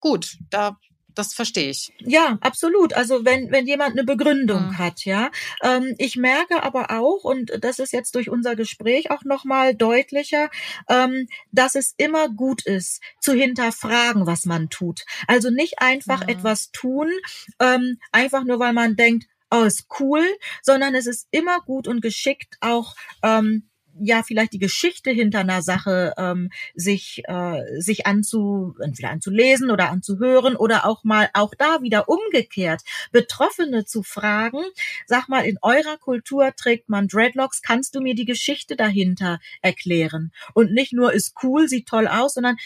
gut, 0.00 0.36
da 0.50 0.76
das 1.18 1.34
verstehe 1.34 1.70
ich. 1.70 1.92
Ja, 1.98 2.38
absolut. 2.40 2.94
Also 2.94 3.24
wenn, 3.24 3.50
wenn 3.50 3.66
jemand 3.66 3.92
eine 3.92 4.04
Begründung 4.04 4.68
mhm. 4.68 4.78
hat, 4.78 5.04
ja. 5.04 5.30
Ähm, 5.62 5.94
ich 5.98 6.16
merke 6.16 6.62
aber 6.62 6.92
auch, 6.92 7.24
und 7.24 7.52
das 7.60 7.80
ist 7.80 7.92
jetzt 7.92 8.14
durch 8.14 8.30
unser 8.30 8.54
Gespräch 8.54 9.10
auch 9.10 9.24
nochmal 9.24 9.74
deutlicher, 9.74 10.48
ähm, 10.88 11.26
dass 11.50 11.74
es 11.74 11.94
immer 11.96 12.28
gut 12.28 12.64
ist, 12.64 13.02
zu 13.20 13.32
hinterfragen, 13.32 14.26
was 14.26 14.44
man 14.44 14.70
tut. 14.70 15.04
Also 15.26 15.50
nicht 15.50 15.80
einfach 15.80 16.22
mhm. 16.22 16.28
etwas 16.28 16.70
tun, 16.70 17.10
ähm, 17.58 17.98
einfach 18.12 18.44
nur 18.44 18.60
weil 18.60 18.72
man 18.72 18.94
denkt, 18.94 19.26
oh, 19.50 19.62
ist 19.62 19.86
cool, 20.00 20.24
sondern 20.62 20.94
es 20.94 21.06
ist 21.06 21.28
immer 21.30 21.60
gut 21.60 21.88
und 21.88 22.00
geschickt 22.00 22.56
auch 22.60 22.94
ähm, 23.22 23.67
ja 24.00 24.22
vielleicht 24.22 24.52
die 24.52 24.58
Geschichte 24.58 25.10
hinter 25.10 25.40
einer 25.40 25.62
Sache 25.62 26.14
ähm, 26.16 26.50
sich 26.74 27.22
äh, 27.26 27.62
sich 27.80 28.06
anzu 28.06 28.74
entweder 28.80 29.10
anzulesen 29.10 29.70
oder 29.70 29.90
anzuhören 29.90 30.56
oder 30.56 30.86
auch 30.86 31.04
mal 31.04 31.28
auch 31.34 31.54
da 31.56 31.82
wieder 31.82 32.08
umgekehrt 32.08 32.82
Betroffene 33.12 33.84
zu 33.84 34.02
fragen 34.02 34.62
sag 35.06 35.28
mal 35.28 35.44
in 35.44 35.58
eurer 35.62 35.98
Kultur 35.98 36.52
trägt 36.56 36.88
man 36.88 37.08
Dreadlocks 37.08 37.62
kannst 37.62 37.94
du 37.94 38.00
mir 38.00 38.14
die 38.14 38.24
Geschichte 38.24 38.76
dahinter 38.76 39.38
erklären? 39.62 40.32
Und 40.54 40.72
nicht 40.72 40.92
nur 40.92 41.12
ist 41.12 41.34
cool 41.42 41.68
sieht 41.68 41.86
toll 41.86 42.06
aus 42.06 42.34
sondern 42.34 42.56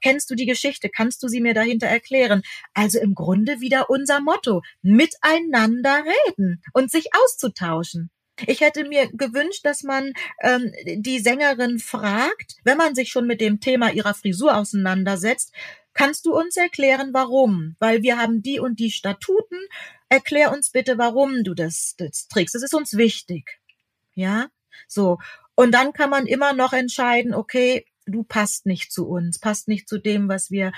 kennst 0.00 0.30
du 0.30 0.34
die 0.34 0.46
Geschichte? 0.46 0.88
Kannst 0.88 1.22
du 1.22 1.28
sie 1.28 1.40
mir 1.40 1.54
dahinter 1.54 1.86
erklären? 1.86 2.42
Also 2.74 3.00
im 3.00 3.14
Grunde 3.14 3.60
wieder 3.60 3.90
unser 3.90 4.20
Motto 4.20 4.62
miteinander 4.82 6.04
reden 6.28 6.62
und 6.72 6.90
sich 6.90 7.08
auszutauschen 7.14 8.10
ich 8.46 8.60
hätte 8.60 8.84
mir 8.84 9.08
gewünscht, 9.12 9.64
dass 9.64 9.82
man 9.82 10.12
ähm, 10.42 10.72
die 10.84 11.18
Sängerin 11.18 11.78
fragt, 11.78 12.56
wenn 12.64 12.78
man 12.78 12.94
sich 12.94 13.10
schon 13.10 13.26
mit 13.26 13.40
dem 13.40 13.60
Thema 13.60 13.92
ihrer 13.92 14.14
Frisur 14.14 14.56
auseinandersetzt, 14.56 15.52
kannst 15.94 16.26
du 16.26 16.36
uns 16.36 16.56
erklären, 16.56 17.10
warum? 17.12 17.76
Weil 17.78 18.02
wir 18.02 18.18
haben 18.18 18.42
die 18.42 18.60
und 18.60 18.78
die 18.78 18.90
Statuten. 18.90 19.58
Erklär 20.08 20.52
uns 20.52 20.70
bitte, 20.70 20.98
warum 20.98 21.44
du 21.44 21.54
das, 21.54 21.94
das 21.96 22.28
trägst. 22.28 22.54
Das 22.54 22.62
ist 22.62 22.74
uns 22.74 22.96
wichtig. 22.96 23.60
Ja, 24.14 24.48
so. 24.88 25.18
Und 25.54 25.72
dann 25.72 25.92
kann 25.92 26.10
man 26.10 26.26
immer 26.26 26.52
noch 26.52 26.72
entscheiden, 26.72 27.34
okay, 27.34 27.84
du 28.06 28.22
passt 28.22 28.66
nicht 28.66 28.92
zu 28.92 29.08
uns, 29.08 29.38
passt 29.38 29.68
nicht 29.68 29.88
zu 29.88 29.98
dem, 29.98 30.28
was 30.28 30.50
wir. 30.50 30.72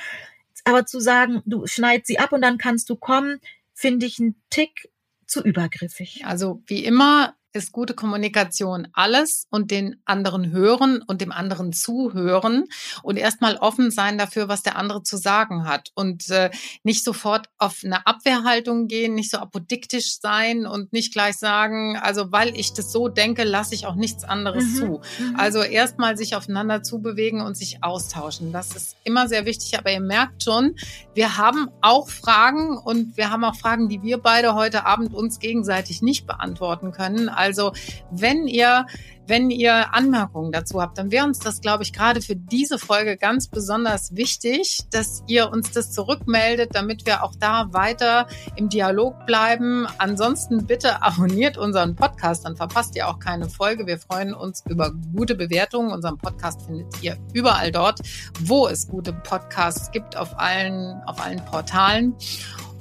Aber 0.65 0.87
zu 0.87 1.01
sagen, 1.01 1.43
du 1.47 1.67
schneid 1.67 2.07
sie 2.07 2.19
ab 2.19 2.33
und 2.33 2.43
dann 2.43 2.59
kannst 2.59 2.91
du 2.91 2.97
kommen, 2.97 3.41
finde 3.75 4.07
ich 4.07 4.19
einen 4.19 4.41
Tick 4.51 4.91
zu 5.27 5.43
übergriffig. 5.43 6.25
Also 6.27 6.63
wie 6.67 6.85
immer 6.85 7.35
ist 7.53 7.73
gute 7.73 7.95
Kommunikation 7.95 8.89
alles 8.93 9.47
und 9.51 9.71
den 9.71 10.01
anderen 10.05 10.51
hören 10.51 11.03
und 11.07 11.21
dem 11.21 11.33
anderen 11.33 11.73
zuhören 11.73 12.65
und 13.03 13.17
erstmal 13.17 13.57
offen 13.57 13.91
sein 13.91 14.19
dafür, 14.19 14.49
was 14.49 14.63
der 14.63 14.77
andere 14.77 15.03
zu 15.03 15.17
sagen 15.17 15.65
hat 15.65 15.91
und 15.95 16.31
äh, 16.31 16.51
nicht 16.83 17.05
sofort 17.05 17.49
auf 17.59 17.81
eine 17.85 18.07
Abwehrhaltung 18.07 18.89
gehen, 18.89 19.15
nicht 19.15 19.31
so 19.31 19.39
apodiktisch 19.39 20.21
sein 20.21 20.67
und 20.67 20.93
nicht 20.93 21.13
gleich 21.13 21.37
sagen, 21.37 21.97
also 21.97 22.33
weil 22.33 22.57
ich 22.57 22.73
das 22.73 22.93
so 22.93 23.09
denke, 23.09 23.45
lasse 23.45 23.75
ich 23.75 23.87
auch 23.87 23.95
nichts 23.95 24.25
anderes 24.25 24.65
mhm. 24.65 24.75
zu. 24.75 25.01
Mhm. 25.19 25.37
Also 25.37 25.63
erstmal 25.63 26.17
sich 26.17 26.35
aufeinander 26.35 26.83
zubewegen 26.83 27.41
und 27.41 27.57
sich 27.57 27.83
austauschen. 27.83 28.53
Das 28.53 28.75
ist 28.75 28.97
immer 29.05 29.29
sehr 29.29 29.45
wichtig, 29.45 29.79
aber 29.79 29.93
ihr 29.93 30.01
merkt 30.01 30.43
schon, 30.43 30.77
wir 31.15 31.37
haben 31.37 31.69
auch 31.81 32.09
Fragen 32.09 32.79
und 32.79 33.17
wir 33.17 33.31
haben 33.31 33.45
auch 33.45 33.57
Fragen, 33.57 33.89
die 33.89 34.03
wir 34.03 34.19
beide 34.19 34.55
heute 34.55 34.87
Abend 34.87 35.15
uns 35.15 35.39
gegenseitig 35.39 36.03
nicht 36.03 36.27
beantworten 36.27 36.93
können. 36.93 37.29
Also 37.43 37.73
wenn 38.11 38.47
ihr 38.47 38.87
wenn 39.27 39.51
ihr 39.51 39.95
Anmerkungen 39.95 40.53
dazu 40.53 40.81
habt, 40.81 40.99
dann 40.99 41.11
wäre 41.11 41.25
uns 41.25 41.39
das, 41.39 41.61
glaube 41.61 41.85
ich, 41.85 41.93
gerade 41.93 42.21
für 42.21 42.35
diese 42.35 42.79
Folge 42.79 43.17
ganz 43.17 43.49
besonders 43.49 44.17
wichtig, 44.17 44.81
dass 44.91 45.23
ihr 45.27 45.51
uns 45.51 45.71
das 45.71 45.93
zurückmeldet, 45.93 46.71
damit 46.75 47.07
wir 47.07 47.23
auch 47.23 47.35
da 47.39 47.73
weiter 47.73 48.27
im 48.57 48.69
Dialog 48.69 49.25
bleiben. 49.27 49.87
Ansonsten 49.99 50.67
bitte 50.67 51.03
abonniert 51.03 51.57
unseren 51.57 51.95
Podcast, 51.95 52.45
dann 52.45 52.57
verpasst 52.57 52.97
ihr 52.97 53.09
auch 53.09 53.21
keine 53.21 53.49
Folge. 53.49 53.87
Wir 53.87 53.99
freuen 53.99 54.35
uns 54.35 54.65
über 54.69 54.93
gute 55.15 55.35
Bewertungen. 55.35 55.93
Unseren 55.93 56.19
Podcast 56.19 56.63
findet 56.63 57.03
ihr 57.03 57.17
überall 57.33 57.71
dort, 57.71 58.01
wo 58.41 58.67
es 58.67 58.89
gute 58.89 59.13
Podcasts 59.13 59.91
gibt, 59.93 60.17
auf 60.17 60.39
allen, 60.39 61.01
auf 61.07 61.25
allen 61.25 61.45
Portalen. 61.45 62.17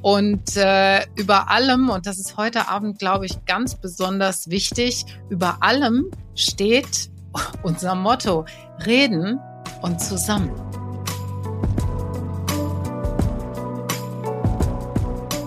Und 0.01 0.57
äh, 0.57 1.05
über 1.15 1.49
allem, 1.49 1.89
und 1.89 2.07
das 2.07 2.17
ist 2.17 2.37
heute 2.37 2.67
Abend, 2.67 2.97
glaube 2.99 3.25
ich, 3.25 3.45
ganz 3.45 3.75
besonders 3.75 4.49
wichtig, 4.49 5.05
über 5.29 5.57
allem 5.61 6.09
steht 6.35 7.09
unser 7.63 7.95
Motto, 7.95 8.45
reden 8.85 9.39
und 9.81 10.01
zusammen. 10.01 10.51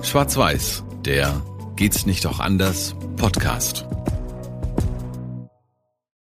Schwarz-Weiß, 0.03 0.85
der 1.05 1.43
Geht's 1.77 2.07
nicht 2.07 2.25
auch 2.27 2.39
anders 2.39 2.95
Podcast. 3.17 3.85